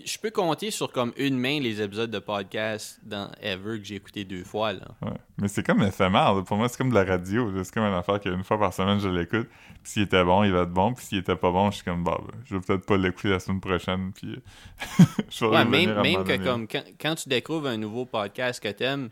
[0.05, 3.95] je peux compter sur comme une main les épisodes de podcast dans Ever que j'ai
[3.95, 4.87] écouté deux fois, là.
[5.01, 5.17] Ouais.
[5.37, 6.41] Mais c'est comme éphémère, là.
[6.41, 7.51] pour moi, c'est comme de la radio.
[7.63, 9.47] C'est comme une affaire qu'une fois par semaine, je l'écoute.
[9.83, 10.93] Puis s'il était bon, il va être bon.
[10.93, 13.29] Puis s'il était pas bon, je suis comme, bah, ben, je vais peut-être pas l'écouter
[13.29, 14.11] la semaine prochaine.
[14.13, 14.39] Puis
[15.29, 18.69] je vais Ouais, même, même que comme quand, quand tu découvres un nouveau podcast que
[18.69, 19.09] t'aimes,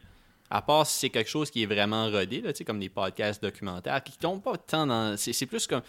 [0.49, 2.89] à part si c'est quelque chose qui est vraiment rodé, là, tu sais, comme des
[2.89, 5.17] podcasts documentaires, qui tombent pas tant dans.
[5.17, 5.81] C'est c'est plus comme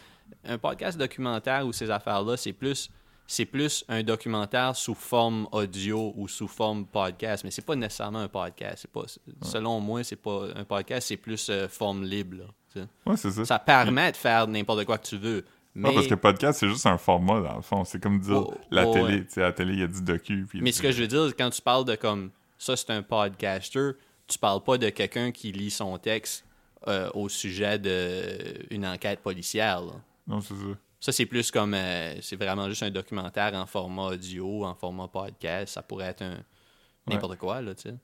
[0.45, 2.91] un podcast documentaire ou ces affaires-là, c'est plus.
[3.27, 8.21] C'est plus un documentaire sous forme audio ou sous forme podcast, mais c'est pas nécessairement
[8.21, 8.79] un podcast.
[8.83, 9.05] C'est pas,
[9.43, 12.37] Selon moi, c'est pas un podcast, c'est plus euh, forme libre.
[12.39, 12.85] là.
[13.07, 13.45] Ouais, c'est ça.
[13.45, 15.45] Ça permet de faire n'importe quoi que tu veux.
[15.75, 17.85] Mais, Ouais, parce que podcast, c'est juste un format, dans le fond.
[17.85, 19.05] C'est comme dire Oh, la oh, télé.
[19.21, 19.27] ouais.
[19.37, 20.47] La télé, il y a du docu.
[20.49, 23.03] Puis mais ce que je veux dire, quand tu parles de comme ça, c'est un
[23.03, 23.93] podcaster,
[24.29, 26.45] tu parles pas de quelqu'un qui lit son texte
[26.89, 29.81] euh, au sujet d'une enquête policière.
[29.81, 29.93] là.
[30.27, 30.65] Non, c'est ça.
[31.01, 31.75] Ça, c'est plus comme.
[31.75, 35.75] euh, c'est vraiment juste un documentaire en format audio, en format podcast.
[35.75, 36.39] Ça pourrait être un.
[37.09, 37.95] N'importe quoi, là, tu sais.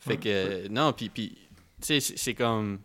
[0.00, 0.68] Fait Ouais, que.
[0.68, 1.08] non, puis.
[1.08, 1.38] puis
[1.80, 2.80] tu sais, c'est comme.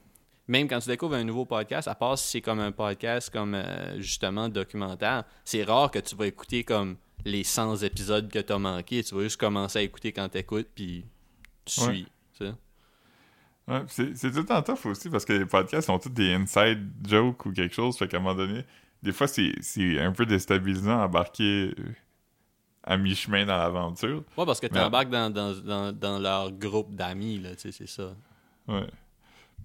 [0.48, 3.56] Même quand tu découvres un nouveau podcast, à part si c'est comme un podcast comme
[3.56, 8.52] euh, justement documentaire, c'est rare que tu vas écouter comme les 100 épisodes que tu
[8.52, 9.02] as manqué.
[9.04, 11.06] Tu vas juste commencer à écouter quand tu écoutes, puis
[11.66, 12.04] tu suis.
[12.38, 12.54] tu sais.
[13.70, 16.34] Ouais, pis c'est tout le temps tough aussi parce que les podcasts sont tous des
[16.34, 17.98] inside jokes ou quelque chose.
[17.98, 18.66] Fait qu'à un moment donné,
[19.04, 19.52] des fois, c'est
[20.00, 21.84] un peu déstabilisant d'embarquer euh,
[22.84, 24.24] à mi-chemin dans l'aventure.
[24.38, 27.72] Ouais, parce que tu embarques dans, dans, dans, dans leur groupe d'amis, là, tu sais,
[27.72, 28.16] c'est ça.
[28.68, 28.88] Ouais.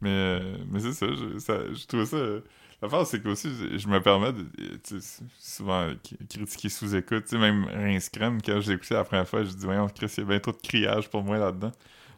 [0.01, 2.17] Mais, euh, mais c'est ça, je, ça, je trouve ça.
[2.17, 2.41] euh,
[2.81, 4.45] L'affaire, c'est que aussi, je, je me permets de
[5.41, 5.91] souvent
[6.31, 7.25] critiquer sous-écoute.
[7.25, 9.89] Tu sais, même Rince Crème, quand je l'ai écouté la première fois, je dis, voyons,
[9.89, 11.73] Chris, il y a bien trop de criage pour moi là-dedans.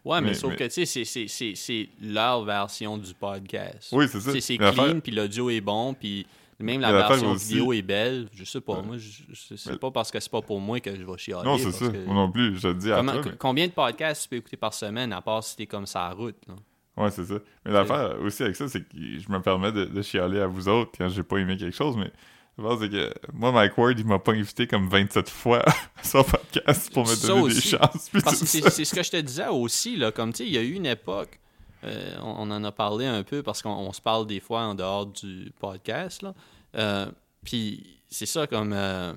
[0.04, 3.88] Ouais, mais, Mais- sauf mais- que, tu sais, c'est- leur version du podcast.
[3.92, 4.38] Oui, c'est ça.
[4.38, 6.26] C'est clean, puis l'audio est bon, puis...
[6.60, 8.28] Même la version aussi- vidéo est belle.
[8.32, 8.74] Je sais pas.
[8.74, 8.82] Ouais.
[8.82, 11.18] Moi, je- je- c'est Mais- pas parce que c'est pas pour moi que je vais
[11.18, 11.44] chialer.
[11.44, 11.88] Non, c'est ça.
[11.88, 13.22] que- Moi non plus, je te le dis à Comment- toi.
[13.26, 16.06] mais- Combien de podcasts tu peux écouter par semaine, à part si t'es comme ça
[16.06, 16.36] à route?
[16.46, 16.54] là?
[16.96, 17.34] Ouais, c'est ça.
[17.64, 20.68] Mais l'affaire aussi avec ça, c'est que je me permets de, de chialer à vous
[20.68, 22.10] autres quand j'ai pas aimé quelque chose, mais
[22.58, 25.62] l'affaire, c'est que moi, Mike Ward, il m'a pas invité comme 27 fois
[25.96, 27.68] à son podcast pour me Ça donner des aussi.
[27.70, 28.10] chances.
[28.12, 28.20] C'est
[28.60, 28.70] ça.
[28.70, 30.72] c'est ce que je te disais aussi, là, comme tu sais, il y a eu
[30.72, 31.39] une époque,
[31.84, 34.74] euh, on, en a parlé un peu parce qu'on on se parle des fois en
[34.74, 36.34] dehors du podcast, là.
[36.76, 37.10] Euh,
[37.44, 38.72] Puis c'est ça comme.
[38.72, 39.14] euh,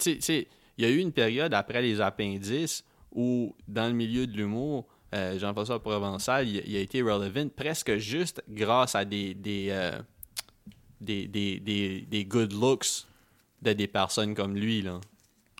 [0.00, 0.48] tu sais-
[0.78, 4.86] il y a eu une période après les appendices où, dans le milieu de l'humour,
[5.14, 9.90] euh, Jean-François Provençal, il, a été relevant presque juste grâce à des, des,
[11.00, 13.06] des, des, des, good looks
[13.62, 15.00] de des personnes comme lui, là.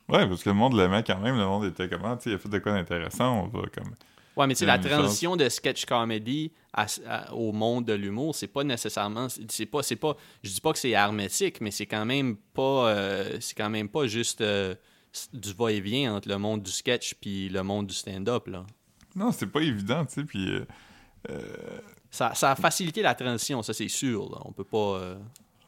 [0.09, 1.37] Ouais, parce que le monde l'aimait quand même.
[1.37, 3.45] Le monde était comment, sais, il a fait de quoi d'intéressant.
[3.45, 3.95] On va comme.
[4.37, 8.47] Ouais, mais a la transition de sketch comedy à- à- au monde de l'humour, c'est
[8.49, 9.29] pas nécessairement.
[9.49, 10.17] C'est pas, c'est pas.
[10.43, 12.91] Je dis pas que c'est hermétique, mais c'est quand même pas.
[12.91, 14.75] euh, c'est quand même pas juste euh,
[15.33, 18.67] du va-et-vient entre le monde du sketch puis le monde du stand-up, là.
[19.15, 20.25] Non, c'est pas évident, tu sais.
[20.25, 20.51] Puis.
[20.51, 20.67] euh,
[22.11, 24.31] Ça, ça a facilité la transition, ça c'est sûr.
[24.31, 24.39] là.
[24.45, 25.17] On peut pas.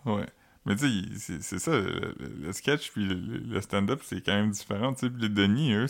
[0.04, 0.26] Ouais.
[0.66, 4.34] Mais tu sais, c'est c'est ça, le, le sketch puis le, le stand-up, c'est quand
[4.34, 4.92] même différent.
[4.92, 5.86] Tu sais, puis les Denis, eux,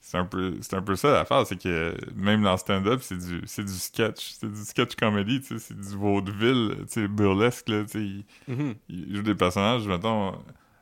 [0.00, 3.18] c'est un peu c'est un peu ça l'affaire, c'est que même dans le stand-up, c'est
[3.18, 7.08] du c'est du sketch, c'est du sketch comedy, tu sais, c'est du vaudeville, tu sais,
[7.08, 8.74] burlesque là, tu sais, il, mhm.
[8.88, 10.34] il joue des personnages, mettons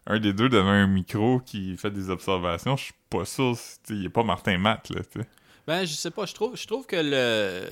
[0.07, 3.63] un des deux devant un micro qui fait des observations, je suis pas sûr, tu
[3.63, 5.27] sais, il est pas Martin Matt là, tu sais.
[5.67, 6.27] Ben, je sais pas.
[6.27, 7.69] Je trouve, je trouve que le,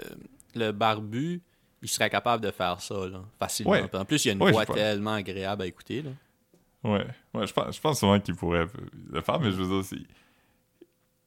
[0.54, 1.40] le barbu,
[1.82, 3.72] il serait capable de faire ça, là, facilement.
[3.72, 3.94] Ouais.
[3.94, 6.10] En plus, il y a une Ouais, voix tellement agréable à écouter, là.
[6.82, 8.66] Ouais, ouais, je pense, je pense souvent qu'il pourrait
[9.10, 9.98] le faire, mais je veux dire,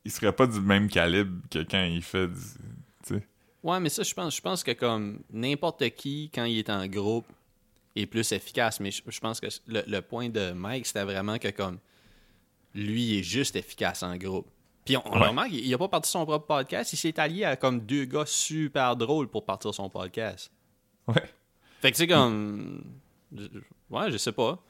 [0.07, 3.21] il serait pas du même calibre que quand il fait du.
[3.61, 6.87] Ouais, mais ça, je pense, je pense que comme n'importe qui, quand il est en
[6.87, 7.25] groupe,
[7.95, 8.79] est plus efficace.
[8.79, 11.79] Mais je, je pense que le, le point de Mike, c'était vraiment que comme
[12.73, 14.47] lui, il est juste efficace en groupe.
[14.85, 15.27] Puis on, on Ouais.
[15.27, 16.93] remarque, il n'a pas parti son propre podcast.
[16.93, 20.49] Il s'est allié à comme deux gars super drôles pour partir son podcast.
[21.07, 21.23] Ouais.
[21.81, 22.83] Fait que c'est comme.
[23.89, 24.63] Ouais, je sais pas.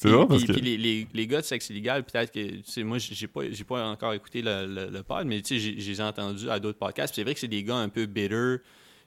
[0.00, 0.52] C'est Puis- drôle parce puis- que.
[0.52, 3.50] puis les, les, les gars de sexe illégal, peut-être que, tu sais, moi, j'ai pas,
[3.50, 6.78] j'ai pas encore écouté le, le, le pod, mais tu sais, j'ai- entendu à d'autres
[6.78, 7.16] podcasts.
[7.16, 8.58] C'est vrai que c'est des gars un peu bitter,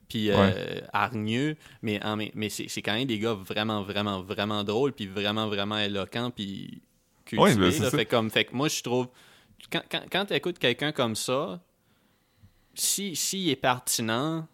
[0.09, 4.65] puis euh, hargneux, mais, en- mais, mais c'est quand même des gars vraiment, vraiment, vraiment
[4.65, 6.81] drôles, puis vraiment, vraiment éloquents, puis
[7.23, 7.41] cultivés.
[7.41, 7.89] Ouais, ben, là.
[7.89, 9.07] fait, comme, fait que moi, je trouve,
[9.71, 11.61] quand, quand, quand tu écoutes quelqu'un comme ça,
[12.73, 14.45] si, s'il est pertinent,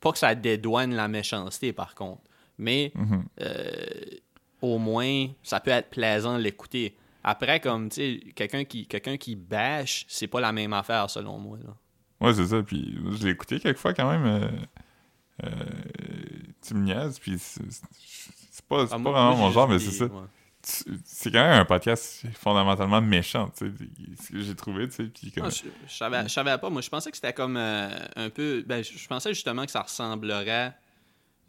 [0.00, 2.20] pas que ça dédouane la méchanceté, par contre,
[2.58, 3.24] mais Mhm.
[3.40, 3.86] euh,
[4.62, 6.96] au moins, ça peut être plaisant de l'écouter.
[7.24, 11.38] Après, comme, tu sais, quelqu'un qui, quelqu'un qui bâche, c'est pas la même affaire, selon
[11.38, 11.58] moi.
[11.64, 11.74] Là.
[12.20, 12.62] Ouais, c'est ça.
[12.62, 14.24] Puis je l'ai écouté quelques fois quand même.
[14.26, 14.48] Euh,
[15.44, 15.48] euh,
[16.66, 17.60] tu me niaises, puis c'est
[18.68, 20.04] pas, Ah, pas moi- vraiment moi, mon genre, mais c'est ça.
[20.06, 20.22] ouais.
[21.04, 23.72] C'est quand même un podcast fondamentalement méchant, tu sais,
[24.20, 25.48] ce que j'ai trouvé, tu sais, puis comme...
[25.48, 26.70] Je, je savais, je savais pas.
[26.70, 28.64] Moi, je pensais que c'était comme euh, un peu.
[28.66, 30.74] Ben, je, je pensais justement que ça ressemblerait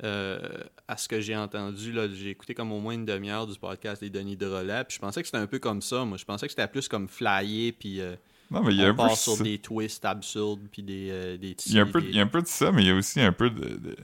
[0.04, 0.40] euh,
[0.88, 1.92] à ce que j'ai entendu.
[1.92, 2.08] là.
[2.08, 4.84] J'ai écouté comme au moins une demi-heure du podcast des Denis de Relais.
[4.88, 6.06] Puis je pensais que c'était un peu comme ça.
[6.06, 7.74] Moi, je pensais que c'était plus comme flyer.
[7.80, 8.16] Puis euh,
[8.52, 9.16] non, mais il y a on un peu...
[9.16, 9.44] sur ça.
[9.44, 10.62] des twists absurdes.
[10.72, 12.42] Puis des, euh, des Il y, a un peu, des- il y a un peu
[12.42, 13.96] de ça, mais il y a aussi un peu de...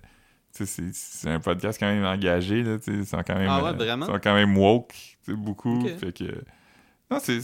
[0.52, 3.48] c'est- un podcast quand même engagé, là, ils sont quand même...
[3.50, 4.06] Ah ouais, vraiment?
[4.08, 4.94] Ils sont quand même woke,
[5.28, 5.98] beaucoup, Ok.
[5.98, 6.44] fait que...
[7.12, 7.40] Non, c'est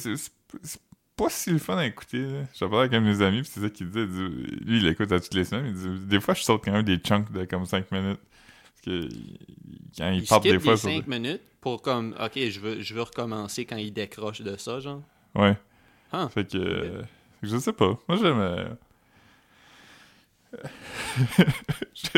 [1.16, 2.26] pas si le fun à écouter.
[2.58, 5.12] J'en parlais avec un de mes amis, puis c'est ça qu'il disait, lui, il l'écoute
[5.12, 7.43] à toutes les semaines, il dit, des fois, je saute quand même des chunks de
[7.45, 8.20] comme 5 minutes,
[8.84, 9.09] parce que
[9.97, 10.89] quand il, Il part des fois des sur...
[10.89, 14.80] 5 minutes pour comme, ok, je veux, je veux recommencer quand il décroche de ça,
[14.80, 15.01] genre.
[15.36, 15.57] Ouais.
[16.11, 16.27] Ah.
[16.30, 16.57] Fait que...
[16.57, 17.01] euh,
[17.43, 18.39] je sais pas, moi, j'aime...
[18.39, 18.65] euh,
[20.53, 20.57] je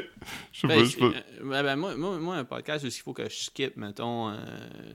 [0.53, 1.05] je sais Ben, pas, je sais pas...
[1.05, 1.11] euh,
[1.43, 4.33] ben, ben, moi, moi, moi, un podcast, il faut que je skip, mettons,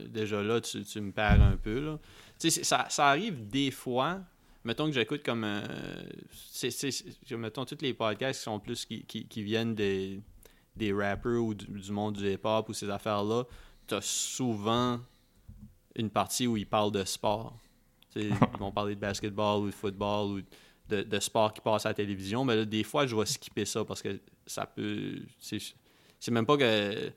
[0.07, 1.99] déjà là, tu, tu me perds un peu, là.
[2.39, 4.21] Tu sais, c'est- ça, ça arrive des fois,
[4.63, 5.61] mettons que j'écoute comme, euh,
[6.31, 7.01] c'est-
[7.31, 10.19] mettons, tous les podcasts qui sont plus, qui, qui, qui viennent des,
[10.77, 13.43] des rappers ou du, du monde du hip-hop ou ces affaires-là,
[13.87, 14.99] t'as souvent
[15.95, 17.57] une partie où ils parlent de sport.
[18.15, 20.41] Ils vont parler de basketball ou de football ou
[20.89, 23.65] de, de sport qui passe à la télévision, mais là, des fois, je vais skipper
[23.65, 25.19] ça parce que ça peut.
[25.39, 25.59] C'est
[26.19, 27.11] c'est même pas que.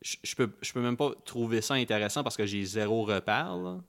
[0.00, 3.56] Je, je peux, je peux même pas trouver ça intéressant parce que j'ai zéro repère,
[3.56, 3.80] là.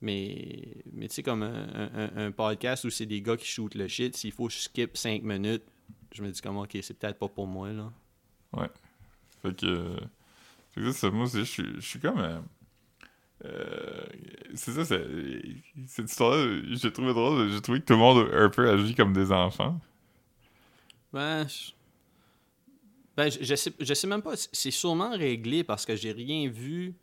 [0.00, 3.74] Mais, mais tu sais, comme un, un- un podcast où c'est des gars qui shootent
[3.76, 5.62] le shit, s'il faut que je skip 5 minutes,
[6.12, 7.92] je me dis comme, ok, c'est peut-être pas pour moi, là.
[9.42, 9.96] Fait que.
[10.72, 12.18] fait que ça, c'est- moi je suis, je suis comme.
[12.20, 12.40] euh,
[13.44, 14.04] euh,
[14.54, 15.04] c'est ça, c'est,
[15.88, 17.50] cette histoire-là, j'ai trouvé drôle.
[17.50, 19.80] J'ai trouvé que tout le monde un peu agit comme des enfants.
[21.12, 21.72] Ben, je-
[23.16, 24.34] Ben, je, sais, je sais même pas.
[24.36, 26.94] C'est sûrement réglé parce que j'ai rien vu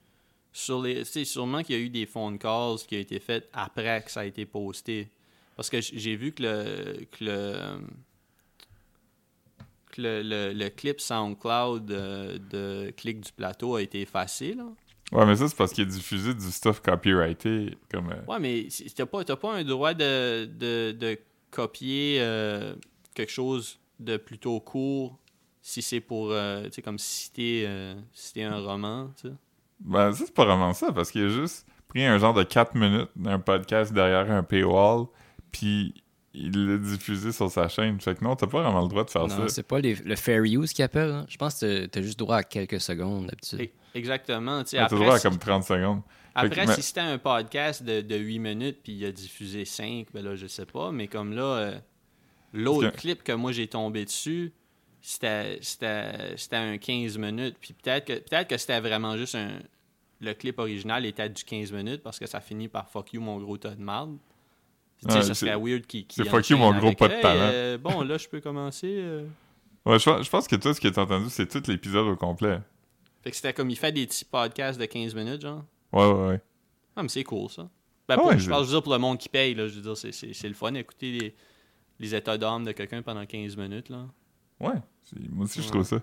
[0.54, 1.06] sur les.
[1.06, 4.12] Sais, sûrement qu'il y a eu des phone calls qui ont été faits après que
[4.12, 5.10] ça a été posté.
[5.56, 7.06] Parce que j'ai vu que le.
[7.12, 7.80] que le.
[10.00, 14.66] Que le, le- le clip SoundCloud euh, de Clic du Plateau a été effacé, là.
[15.12, 17.78] Ouais, mais ça, c'est parce qu'il est diffusé du stuff copyrighté.
[17.92, 21.18] Comme, euh, Ouais, mais t'as pas, pas un droit de, de, de
[21.50, 22.76] copier euh,
[23.16, 25.18] quelque chose de plutôt court
[25.62, 27.68] si c'est pour, tu sais, comme citer,
[28.14, 29.34] citer un roman, tu sais?
[29.80, 32.76] Ben, ça, c'est pas vraiment ça, parce qu'il a juste pris un genre de 4
[32.76, 35.06] minutes d'un podcast derrière un paywall,
[35.52, 35.94] puis
[36.40, 38.00] il l'a diffusé sur sa chaîne.
[38.00, 39.50] Fait que non, t'as pas vraiment le droit de faire Non, ça.
[39.50, 41.12] c'est pas les- le fair use qu'ils appellent.
[41.12, 41.26] hein.
[41.30, 43.62] Je pense que t'as- juste droit à quelques secondes d'habitude.
[43.62, 44.64] E- Exactement.
[44.64, 46.02] T'as droit à comme 30 secondes.
[46.36, 49.12] Après, Fait que, mais- si c'était un podcast de, de 8 minutes puis il a
[49.12, 50.92] diffusé 5, ben là, je sais pas.
[50.92, 51.80] Mais comme là, euh,
[52.54, 54.54] l'autre que- clip que moi j'ai tombé dessus,
[55.02, 55.60] c'était
[56.52, 57.58] un 15 minutes.
[57.60, 59.60] Puis peut-être que, peut que c'était vraiment juste un.
[60.22, 63.38] Le clip original était du 15 minutes parce que ça finit par fuck you, mon
[63.40, 64.18] gros tas de marde.
[65.08, 66.06] Tu sais, ça c'est- serait weird qui.
[66.10, 67.80] c'est fuck you, mon gros pas de talent.
[67.82, 68.96] bon, là, je peux commencer.
[69.00, 69.26] euh.
[69.86, 72.16] Ouais, je, pense- je pense que toi, ce que t'as entendu, c'est tout l'épisode au
[72.18, 72.60] complet.
[73.24, 75.64] Fait que c'était comme il fait des petits podcasts de 15 minutes, genre.
[75.94, 76.42] Ouais, ouais, ouais.
[76.96, 77.64] Ah, mais c'est cool, ça.
[78.08, 79.68] Ben, Ah pour- ouais, je parle, je veux dire, pour le monde qui paye, là.
[79.68, 81.36] Je veux dire, c'est- le fun d'écouter les,
[82.00, 84.06] les états d'âme de quelqu'un pendant 15 minutes, là.
[84.60, 84.74] Ouais,
[85.30, 86.02] moi aussi, je trouve ça.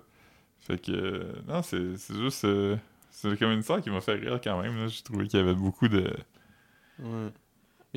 [0.59, 2.45] Fait que, euh, non, c'est c'est juste.
[2.45, 2.75] euh,
[3.11, 4.75] c'est comme une histoire qui m'a fait rire quand même.
[4.75, 4.87] là.
[4.87, 6.11] J'ai trouvé qu'il y avait beaucoup de.
[6.99, 7.29] Ouais.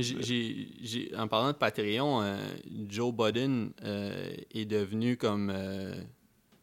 [0.03, 2.37] J'ai- en parlant de Patreon, euh,
[2.89, 5.95] Joe Budden euh, est devenu comme euh,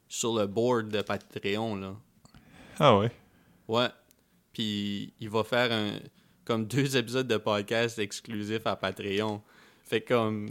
[0.07, 1.95] sur le board de Patreon, là.
[2.79, 3.11] Ah ouais?
[3.67, 3.89] Ouais.
[4.53, 5.99] Puis il va faire un
[6.45, 9.41] comme deux épisodes de podcast exclusifs à Patreon.
[9.83, 10.49] Fait comme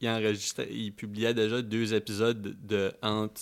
[0.00, 3.40] il enregistrait, il publiait déjà deux épisodes de, entre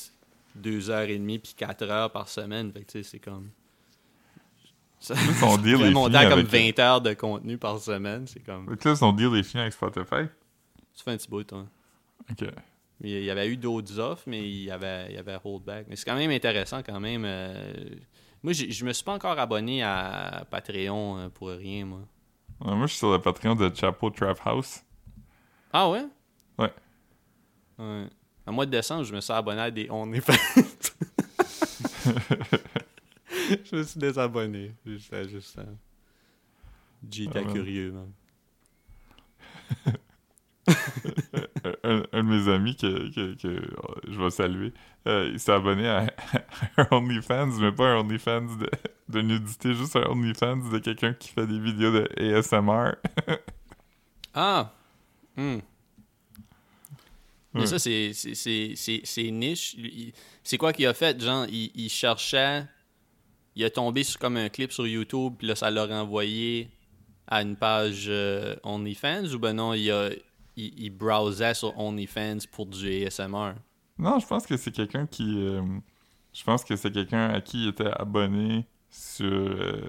[0.55, 2.71] deux heures et demie puis quatre heures par semaine.
[2.73, 3.51] Fait que tu sais, c'est comme
[5.05, 8.77] ça, son deal est fini comme avec- 20 heures de contenu par semaine, c'est comme
[8.77, 10.29] que là, son deal est fini avec Spotify?
[10.97, 11.67] tu fais un petit bout toi.
[12.31, 12.49] Ok.
[13.01, 15.87] Il y avait eu d'autres offres, mais il y avait, il y avait holdback.
[15.89, 17.25] Mais c'est quand même intéressant quand même.
[17.27, 17.73] euh,
[18.43, 22.01] Moi, je me suis pas encore abonné à Patreon euh, pour rien, moi.
[22.61, 24.81] Ouais, moi, je suis sur le Patreon de Chapo Trap House.
[25.73, 26.07] Ah ouais?
[26.59, 26.73] Ouais.
[27.79, 28.07] Ouais.
[28.47, 30.33] En mois de décembre, je me suis abonné à des OnlyFans.
[33.71, 34.75] je me suis désabonné.
[34.87, 35.65] Juste, juste, euh,
[37.11, 37.53] J'étais Ah, man.
[37.53, 38.13] curieux, man.
[41.83, 43.67] un, un de mes amis que, que, que, euh,
[44.09, 44.73] je vais saluer,
[45.07, 46.07] euh, il s'est abonné à,
[46.79, 48.71] un OnlyFans, mais pas un OnlyFans de,
[49.09, 52.95] de nudité, juste un OnlyFans de quelqu'un qui fait des vidéos de ASMR.
[54.33, 54.73] Ah!
[55.37, 55.59] Hmm.
[57.53, 57.67] Mais Ouais.
[57.67, 59.77] ça, c'est- c'est- c'est c'est- c'est niche.
[60.43, 61.21] C'est quoi qu'il a fait?
[61.21, 62.65] Genre, il, il cherchait...
[63.57, 66.69] Il a tombé sur comme un clip sur YouTube, puis là, ça l'a renvoyé
[67.27, 70.11] à une page euh, OnlyFans, ou ben non, il, a,
[70.57, 73.53] il, il browsait sur OnlyFans pour du ASMR?
[73.99, 75.39] Non, je pense que c'est quelqu'un qui.
[75.39, 75.63] euh,
[76.33, 79.81] je pense que c'est quelqu'un à qui il était abonné sur euh,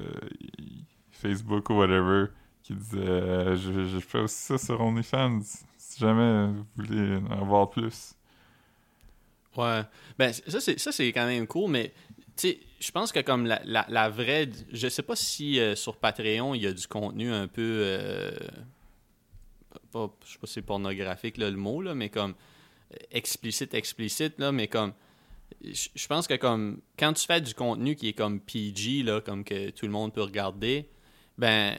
[1.11, 2.27] Facebook ou whatever,
[2.61, 5.41] qui disait je, je fais aussi ça sur OnlyFans.
[5.77, 8.13] Si jamais vous voulez en voir plus.
[9.57, 9.81] Ouais.
[10.19, 11.93] Ben, ça, c'est, ça, c'est quand même cool, mais
[12.41, 14.49] sais, je pense que comme la, la, vraie.
[14.71, 17.81] Je sais pas si euh, sur Patreon, il y a du contenu un peu.
[17.83, 18.37] euh,
[19.91, 22.33] pas, je sais pas si c'est pornographique là, le mot, là, mais comme
[22.93, 24.93] euh, explicite, explicite, là, mais comme.
[25.61, 29.43] Je pense que comme quand tu fais du contenu qui est comme PG, là, comme
[29.43, 30.89] que tout le monde peut regarder,
[31.37, 31.77] ben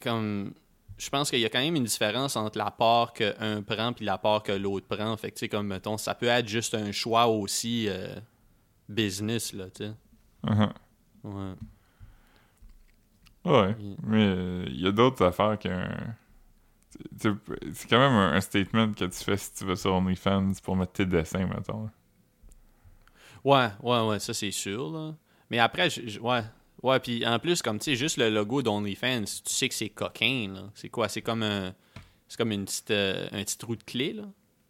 [0.00, 0.54] comme
[1.00, 4.04] je pense qu'il y a quand même une différence entre la part qu'un prend puis
[4.04, 5.16] la part que l'autre prend.
[5.16, 8.14] Fait tu sais, comme, mettons, ça peut être juste un choix aussi euh,
[8.90, 9.92] business, là, tu sais.
[10.46, 10.72] Uh-huh.
[11.24, 11.54] Ouais.
[13.44, 16.14] Ouais, mais euh, il y a d'autres affaires qu'un.
[17.16, 20.76] C'est quand même un, un statement que tu fais si tu vas sur OnlyFans pour
[20.76, 21.88] mettre tes dessins, mettons.
[23.44, 25.14] Ouais, ouais, ouais, ça, c'est sûr, là.
[25.50, 26.42] Mais après, je- ouais.
[26.82, 29.90] Ouais, puis en plus, comme, tu sais, juste le logo d'OnlyFans, tu sais que c'est
[29.90, 30.70] coquin, là.
[30.74, 31.08] C'est quoi?
[31.08, 31.74] C'est comme un...
[32.28, 34.22] C'est comme une petite, euh, un petit trou de clé, là.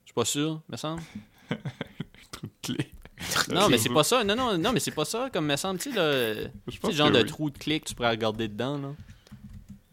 [0.04, 1.02] Je suis pas sûr, me semble.
[2.30, 2.90] Trou de clé.
[3.52, 4.24] Non, mais c'est pas ça.
[4.24, 6.50] Non, non, non, mais c'est pas ça, comme me semble, tu sais, le...
[6.84, 7.26] Le genre de oui.
[7.26, 8.88] trou de clé que tu pourrais regarder dedans, là.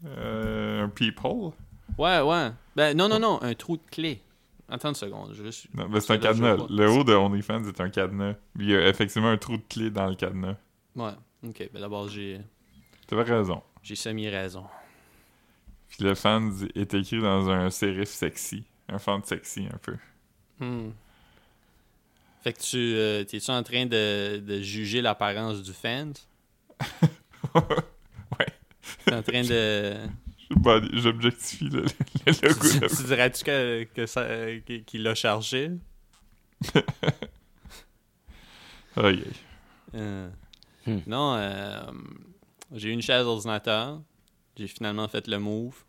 [0.06, 1.52] Euh, un peephole?
[1.98, 2.50] Ouais, ouais.
[2.76, 4.22] Ben, non, non, non, un trou de clé.
[4.68, 5.66] Attends une seconde, je juste...
[5.74, 6.66] Non, ben c'est un cadenas.
[6.68, 8.34] Le haut de OnlyFans est un cadenas.
[8.58, 10.56] Il y a effectivement un trou de clé dans le cadenas.
[10.94, 11.12] Ouais,
[11.42, 11.70] ok.
[11.72, 12.40] Ben d'abord, j'ai
[13.06, 13.62] T'avais raison.
[13.82, 14.64] j'ai semi-raison.
[15.88, 18.64] Puis le fans est écrit dans un sérif sexy.
[18.90, 19.96] Un font sexy, un peu.
[20.60, 20.90] Hmm.
[22.42, 26.12] Fait que tu euh, t'es-tu en train de, de juger l'apparence du fan?
[27.54, 28.46] ouais.
[29.04, 29.96] T'es en train de.
[30.94, 32.68] J'objectifie le, le logo.
[32.70, 34.26] tu, de- tu dirais-tu que, que ça,
[34.86, 35.70] qu'il l'a chargé?
[38.96, 39.32] Aïe, aïe.
[39.94, 40.28] Euh,
[40.86, 41.00] Hmm.
[41.06, 41.82] Non, euh,
[42.72, 44.00] j'ai eu une chaise ordinateur.
[44.56, 45.84] J'ai finalement fait le move.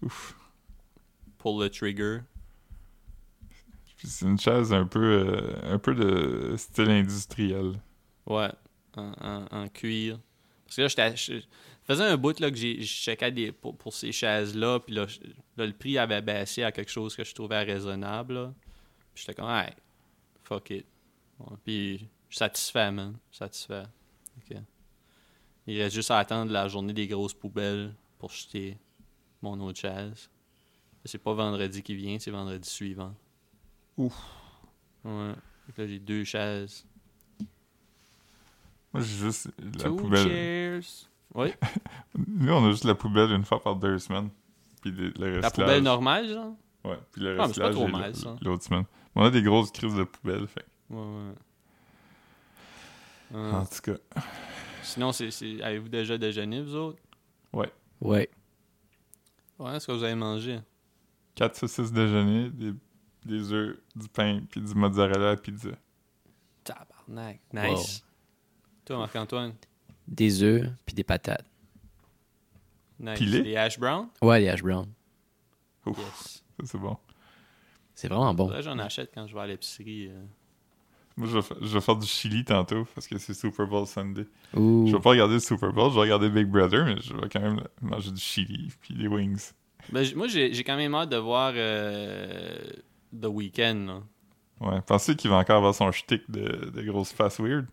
[0.00, 0.34] Ouf.
[1.38, 2.20] Pull le trigger.
[4.00, 4.98] Puis C'est une chaise un peu,
[5.28, 7.74] euh, un peu de style industriel.
[8.24, 8.50] Ouais,
[8.96, 10.18] en, en- cuir.
[10.64, 11.16] Parce que là, j'étais.
[11.16, 14.80] je- Ça faisait un bout là, que je checkais des, pour, pour ces chaises-là.
[14.80, 15.06] Puis là,
[15.58, 18.32] là, le prix avait baissé à quelque chose que je trouvais raisonnable.
[18.34, 18.54] là.
[19.12, 19.70] Puis j'étais comme, hey,
[20.44, 20.86] fuck it.
[21.38, 22.04] Ouais, puis je
[22.36, 23.18] suis satisfait, man.
[23.30, 23.82] Satisfait.
[25.66, 28.78] Il reste juste à attendre la journée des grosses poubelles pour jeter
[29.42, 30.30] mon autre chaise.
[31.04, 33.14] C'est pas vendredi qui vient, c'est vendredi suivant.
[34.00, 34.14] Ouf.
[35.04, 35.34] Ouais.
[35.76, 36.84] Là, j'ai deux chaises.
[38.92, 40.26] Moi, j'ai juste la Two poubelle.
[40.28, 40.82] chairs.
[41.34, 41.52] Oui.
[42.26, 44.30] Nous, on a juste la poubelle une fois par deux semaines.
[44.82, 46.54] Puis le, La poubelle normale, genre?
[46.84, 48.36] Ouais, puis le Ah, mais c'est pas recyclage trop est mal, l- ça.
[48.42, 48.84] l'autre semaine.
[49.14, 50.64] Mais on a des grosses crises de poubelle, fait.
[50.88, 51.34] Ouais, ouais.
[53.34, 54.20] Euh, En tout cas,
[54.82, 55.28] Sinon, c'est,
[55.62, 56.98] avez-vous déjà déjeuné, vous autres?
[57.52, 57.70] Ouais.
[58.00, 58.28] Ouais,
[59.74, 60.58] est-ce que vous avez mangé?
[61.34, 62.72] quatre saucisses déjeuner, des,
[63.24, 65.70] des œufs, du pain, puis du mozzarella à la pizza.
[66.64, 67.40] Tabarnak.
[67.52, 68.04] Nice.
[68.84, 69.54] Toi, Marc-Antoine?
[70.08, 71.46] Des œufs puis des patates.
[72.98, 73.18] Nice.
[73.18, 73.42] Pilé?
[73.42, 73.56] Les?
[73.56, 74.08] Hash brown?
[74.22, 74.86] Ouais, les hash brown.
[75.86, 76.44] Ouf, Yes.
[76.60, 76.96] ça c'est bon.
[77.94, 78.48] C'est vraiment bon.
[78.48, 80.08] Que j'en achète quand je vais à l'épicerie.
[80.08, 80.22] euh.
[81.16, 84.26] Moi, je vais, je vais faire du chili tantôt parce que c'est Super Bowl Sunday.
[84.54, 84.86] Ouh.
[84.86, 87.28] Je vais pas regarder le Super Bowl, je vais regarder Big Brother, mais je vais
[87.28, 89.52] quand même manger du chili puis des wings.
[89.90, 92.58] Ben, moi, j'ai, j'ai quand même hâte de voir euh,
[93.18, 93.86] The Weeknd.
[93.86, 94.02] là.
[94.60, 97.66] Ouais, pensez qu'il va encore avoir son shtick de, de grosse face weird?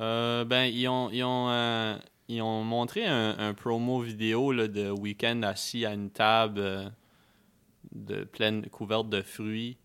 [0.00, 1.96] Euh, ben, ils ont, ils ont, euh,
[2.28, 6.88] ils ont montré un, un promo vidéo là, de Weekend assis à une table euh,
[7.94, 9.76] de pleine couverte de fruits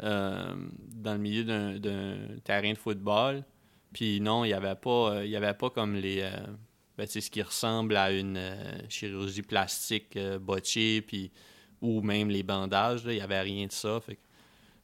[0.00, 3.42] dans le milieu d'un, terrain de football.
[3.92, 6.22] Puis non, il n'y avait pas, il y avait pas comme les,
[6.96, 8.40] ben, sais, ce qui ressemble à une
[8.88, 11.32] chirurgie plastique botchée, puis
[11.80, 13.04] ou même les bandages.
[13.04, 14.00] là, Il n'y avait rien de ça.
[14.00, 14.20] Fait que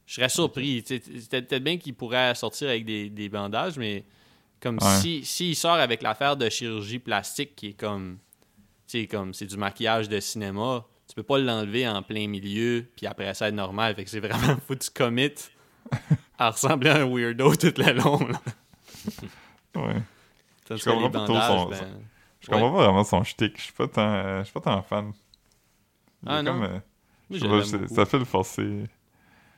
[0.05, 0.83] je serais surpris.
[0.85, 4.03] C'était peut-être bien qu'il pourrait sortir avec des, des bandages, mais
[4.61, 4.99] comme Ouais.
[5.01, 8.17] si s'il sort avec l'affaire de chirurgie plastique qui est comme
[8.87, 13.05] sais comme c'est du maquillage de cinéma, tu peux pas l'enlever en plein milieu puis
[13.07, 15.31] après ça être normal, fait que c'est vraiment faut que tu commit
[16.39, 18.19] à ressembler à un weirdo tout le long.
[18.27, 18.41] Là.
[19.75, 19.95] Ouais.
[20.67, 21.99] Tandis Je comprends pas trop bandages, son- ben,
[22.39, 23.57] Je comprends pas vraiment son shtick.
[23.57, 25.11] Je suis pas tant, euh, je suis pas tant fan.
[26.25, 26.53] Ah, non?
[26.53, 26.79] comme, euh,
[27.31, 27.95] je je beaucoup.
[27.95, 28.83] ça fait le forcer.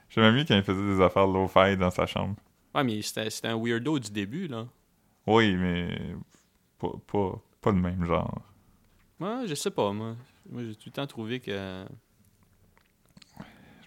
[0.10, 2.36] J'aimais mieux quand il faisait des affaires low-fi dans sa chambre.
[2.74, 4.66] Ouais, mais c'était un weirdo du début là.
[5.26, 6.00] Oui, mais
[6.78, 8.42] pas, pas, pas le même genre.
[9.20, 10.16] Ouais, je sais pas moi.
[10.50, 11.86] Moi j'ai tout le temps trouvé que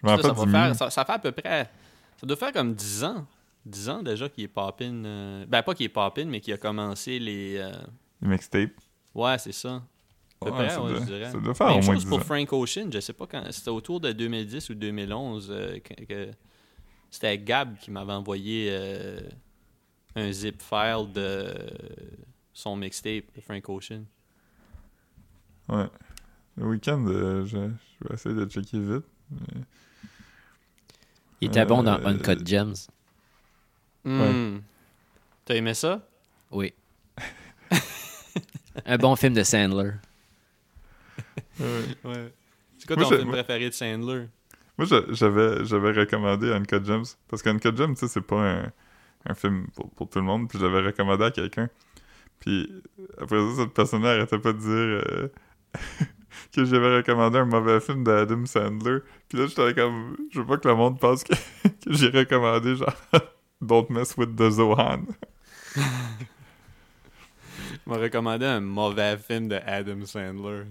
[0.03, 1.69] Je me Ça, ça, rappelle du faire, ça, ça fait à peu près.
[2.17, 3.25] Ça doit faire comme 10 ans.
[3.65, 4.91] 10 ans déjà qu'il est poppin.
[5.05, 7.57] euh, Ben, pas qu'il est poppin, mais qu'il a commencé les.
[7.57, 7.71] euh,
[8.21, 8.71] le mixtape.
[9.13, 9.81] Ouais, c'est ça.
[10.45, 11.31] Ouais, près, ça, ouais, doit, je dirais.
[11.31, 12.21] ça doit faire Même au moins chose 10 pour ans.
[12.23, 13.43] Frank Ocean, je sais pas quand.
[13.51, 16.31] C'était autour de 2010 ou 2011 euh, que, que-
[17.09, 19.19] c'était Gab qui m'avait envoyé euh,
[20.15, 21.53] un zip file de
[22.53, 24.03] son mixtape de Frank Ocean.
[25.69, 25.87] Ouais.
[26.57, 29.05] Le week-end, euh, je, je vais essayer de checker vite.
[29.29, 29.61] mais-
[31.41, 32.75] Il était bon dans Euh, Uncut Gems.
[34.03, 34.59] Hmm.
[35.45, 36.07] T'as aimé ça?
[36.51, 36.73] Oui.
[38.85, 39.91] Un bon film de Sandler.
[42.03, 42.33] Ouais.
[42.77, 44.27] C'est quoi Moi, ton j'ai- film moi- préféré de Sandler?
[44.77, 47.03] Moi, j'a- j'avais, j'avais recommandé Uncut Gems.
[47.27, 48.71] Parce qu'Uncut Gems, tu sais, c'est pas un,
[49.27, 50.49] un film pour, pour tout le monde.
[50.49, 51.69] Puis je l'avais recommandé à quelqu'un.
[52.39, 52.71] Puis
[53.19, 55.27] après ça, cette personne-là arrêtait pas de dire euh,
[56.55, 58.99] que j'avais recommandé un mauvais film d'Adam Sandler.
[59.29, 61.33] Puis là, j'étais comme, je veux pas que le monde pense que,
[61.85, 62.95] que j'ai recommandé genre
[63.61, 65.03] Don't Mess with the Zohan.
[67.85, 70.63] m'a recommandé un mauvais film de Adam Sandler.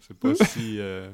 [0.00, 0.78] C'est pas si.
[0.78, 1.10] euh.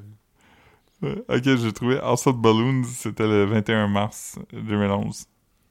[1.03, 5.27] Ok, j'ai trouvé House of Balloons, c'était le 21 mars 2011.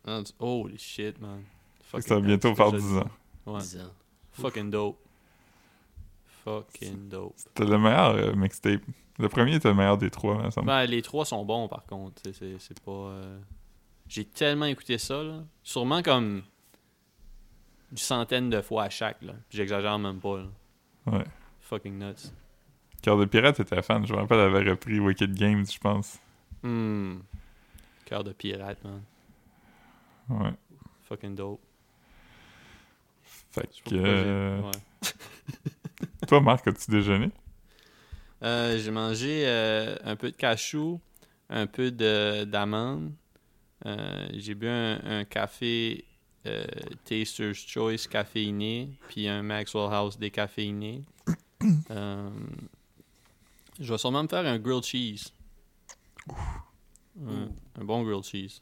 [0.05, 1.43] ah, tu- Holy shit, man.
[1.85, 3.09] Fucking Ça va bientôt faire c'est 10 déjà ans.
[3.45, 3.59] Ouais.
[3.61, 3.91] 10 ans.
[4.33, 4.97] Fucking dope.
[6.43, 7.33] Fucking dope.
[7.37, 8.81] C'était le meilleur euh, mixtape.
[9.19, 11.85] Le premier était le meilleur des trois, ça me Ben, les trois sont bons, par
[11.85, 12.21] contre.
[12.33, 12.91] C'est- pas...
[12.91, 13.39] euh,
[14.07, 15.43] J'ai tellement écouté ça, là.
[15.63, 16.41] Sûrement comme...
[17.91, 19.33] Une centaine de fois à chaque, là.
[19.49, 20.47] J'exagère même pas, là.
[21.07, 21.25] Ouais.
[21.59, 22.31] Fucking nuts.
[23.01, 24.05] Cœur de pirate était fan.
[24.05, 26.19] Je me rappelle, elle avait repris Wicked Games, je pense.
[26.63, 27.19] Hmm.
[28.05, 29.01] Cœur de pirate, man.
[30.29, 30.53] Ouais.
[31.09, 31.59] Fucking dope.
[33.23, 33.95] Fait que.
[33.95, 34.71] euh, ouais.
[36.27, 37.31] Toi, Marc, as-tu déjeuné?
[38.43, 40.99] Euh, j'ai mangé euh, un peu de cachou,
[41.49, 43.11] un peu de d'amandes.
[43.85, 46.05] Euh, j'ai bu un, un café
[47.05, 51.03] Taster's Choice caféiné, puis un Maxwell House décaféiné.
[53.81, 55.33] Je vais sûrement me faire un grilled cheese.
[57.15, 57.47] Ouais,
[57.79, 58.61] un bon grilled cheese.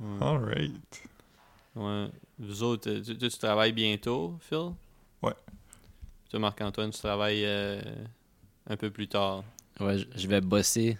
[0.00, 0.22] Ouais.
[0.22, 1.02] Alright.
[1.74, 2.08] Ouais.
[2.38, 4.72] Vous autres, euh, tu, tu- tu travailles bientôt, Phil?
[5.22, 5.34] Ouais.
[6.30, 7.80] Toi, Marc-Antoine, tu travailles euh,
[8.68, 9.44] un peu plus tard.
[9.80, 10.96] Ouais, je- je vais bosser.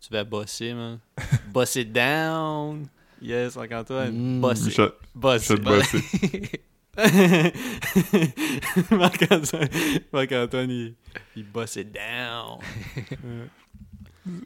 [0.00, 0.98] Tu vas bosser, man.
[1.52, 2.86] Boss it down!
[3.22, 4.12] Yes, Marc-Antoine.
[4.38, 4.40] Mm.
[4.40, 4.66] Boss it.
[4.66, 5.64] Michel, Boss Michel it.
[5.64, 6.60] Bossé.
[10.12, 10.94] Marc-Antoine, il,
[11.36, 12.58] il boss it down.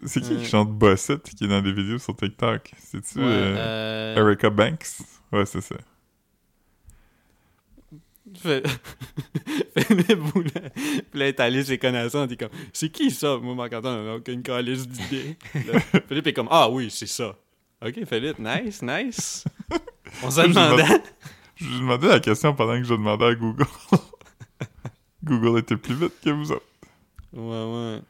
[0.05, 2.73] C'est qui qui chante Bossette qui est dans des vidéos sur TikTok?
[2.79, 4.87] C'est-tu Ouais, euh, euh, Erica Banks?
[5.31, 5.77] Ouais, c'est ça.
[8.37, 8.63] Fait-
[9.79, 10.73] Philippe voulait,
[11.13, 12.27] voulait étaler ses connaissances.
[12.29, 13.37] Il est comme, c'est qui ça?
[13.41, 15.37] Moi, Marc-Antoine, on n'a aucune calice d'idée.
[16.09, 17.37] Philippe est comme, ah oui, c'est ça.
[17.81, 19.45] Ok, Philippe, nice, nice.
[20.25, 21.03] On se demandait.
[21.61, 23.67] Je lui demandais la question pendant que je demandais à Google.
[25.25, 26.65] Google était plus vite que vous autres.
[27.33, 28.01] Ouais,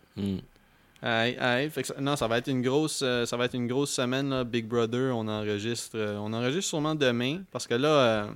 [1.03, 1.71] ouais.
[1.71, 3.91] Fait que ça- non, ça va être une grosse, euh, ça va être une grosse
[3.93, 5.17] semaine, là, Big Brother.
[5.17, 8.27] On enregistre, euh, on enregistre sûrement demain parce que là, euh,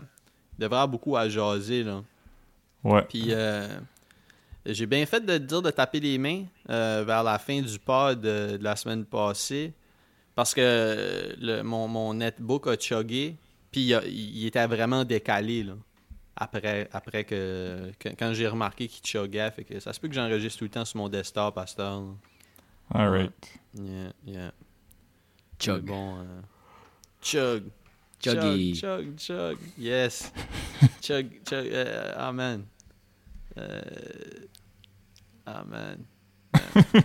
[0.58, 2.02] il devrait y avoir beaucoup à jaser, là.
[2.84, 3.02] Ouais.
[3.08, 3.68] Puis euh,
[4.66, 8.20] j'ai bien fait de te dire de taper les mains vers la fin du pod
[8.20, 9.72] de, de la semaine passée
[10.34, 13.36] parce que le- mon, mon netbook a chuggé
[13.72, 15.74] puis il, était vraiment décalé là,
[16.36, 19.50] après, après que, que- quand j'ai remarqué qu'il chuggait.
[19.50, 22.00] Fait que ça se peut que j'enregistre tout le temps sur mon desktop là.
[22.94, 23.58] Alright.
[23.74, 24.52] Yeah, yeah.
[25.58, 25.82] Chug.
[25.84, 26.40] Mais Bon, euh,
[27.22, 27.64] chug.
[28.22, 28.74] Chuggy.
[28.74, 29.58] Chug, chug, chug.
[29.78, 30.32] Yes.
[31.02, 31.66] chug, chug.
[31.66, 32.64] euh, amen.
[33.58, 33.80] Euh,
[35.46, 36.04] amen.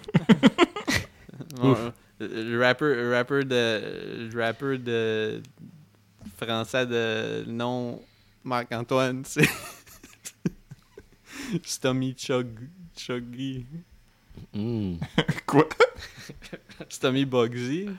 [1.55, 1.75] Bon,
[2.19, 5.41] le rapper, le rapper de, le rapper de
[6.37, 8.01] français de nom
[8.43, 9.47] Marc-Antoine, c'est
[11.63, 12.47] Stommy Chug,
[12.95, 13.65] Chuggy.
[14.53, 14.95] Hmm.
[15.45, 15.67] Quoi?
[16.89, 17.89] Stommy Bugsy.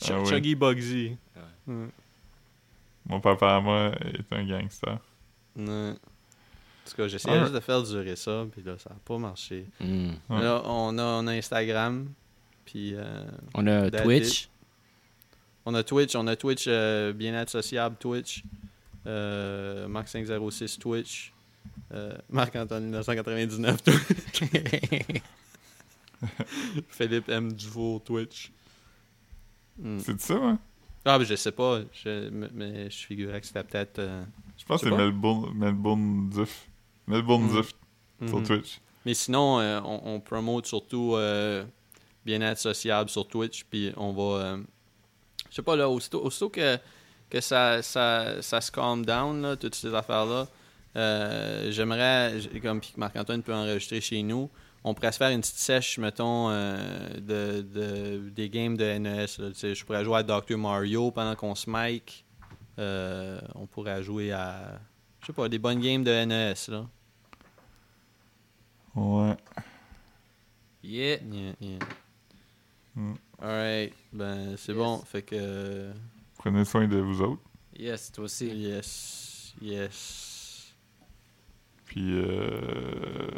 [0.00, 0.24] Ch- Ah.
[0.24, 1.16] Chuggy Bugsy.
[1.66, 1.88] Ouais.
[3.06, 4.98] Mon papa à moi est un gangster.
[5.56, 5.90] Ouais.
[5.92, 7.42] En tout cas, j'essayais Ah.
[7.42, 9.66] juste de faire durer ça, puis là, ça n'a pas marché.
[9.80, 10.10] Hmm.
[10.28, 10.40] Ouais.
[10.42, 12.08] Là, on a, on a Instagram,
[12.64, 13.24] puis euh,
[13.54, 14.48] On a Twitch.
[15.66, 18.44] On a Twitch, on a Twitch, euh, bien-être sociable Twitch,
[19.06, 21.32] euh, Marc506 Twitch,
[21.92, 25.22] euh, Marc-Antoine 1999 Twitch,
[26.88, 27.52] Philippe M.
[27.52, 28.52] Dufour Twitch.
[29.78, 29.98] Hmm.
[29.98, 30.58] C'est ça, hein?
[31.04, 33.98] Ah, mais je sais pas, je, mais- je figurais que c'était peut-être...
[33.98, 34.22] euh,
[34.58, 34.96] Je pense que c'est.
[34.96, 36.68] Melbourne, Melbourne Duf.
[37.06, 37.48] Melbourne.
[37.48, 37.72] Duf
[38.26, 38.46] sur mhm.
[38.46, 38.80] Twitch.
[39.06, 41.16] Mais sinon, on, on promote surtout
[42.26, 44.58] bien-être sociable sur Twitch, puis on va...
[45.50, 46.78] je sais pas, là, aussitôt, aussitôt que,
[47.28, 50.46] que ça, ça, ça se calm down, là, toutes ces affaires-là,
[50.96, 54.48] euh, j'aimerais, comme Marc-Antoine peut enregistrer chez nous,
[54.82, 56.76] on pourrait se faire une petite sèche, mettons, euh,
[57.18, 59.26] de, de- des games de NES.
[59.38, 59.50] là.
[59.54, 60.56] Je pourrais jouer à Dr.
[60.56, 62.24] Mario pendant qu'on se mic.
[62.78, 64.80] Euh, on pourrait jouer à,
[65.20, 66.86] je sais pas, des bonnes games de NES, là.
[68.94, 69.36] Ouais.
[70.82, 71.18] Yeah.
[71.30, 71.78] Yeah, yeah.
[72.96, 73.14] Mm.
[73.42, 74.78] Alright, ben c'est Yes.
[74.78, 74.98] bon.
[74.98, 75.34] Fait que.
[75.38, 75.92] euh,
[76.38, 77.42] Prenez soin de vous autres.
[77.78, 78.46] Yes, toi aussi.
[78.48, 80.72] Yes, yes.
[81.86, 83.30] Puis, euh...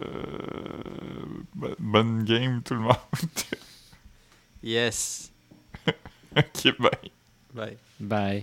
[1.54, 2.96] bo- bonne game, tout le monde.
[4.64, 5.32] Yes.
[6.36, 7.10] ok, bye.
[7.52, 7.76] Bye.
[7.98, 8.42] Bye.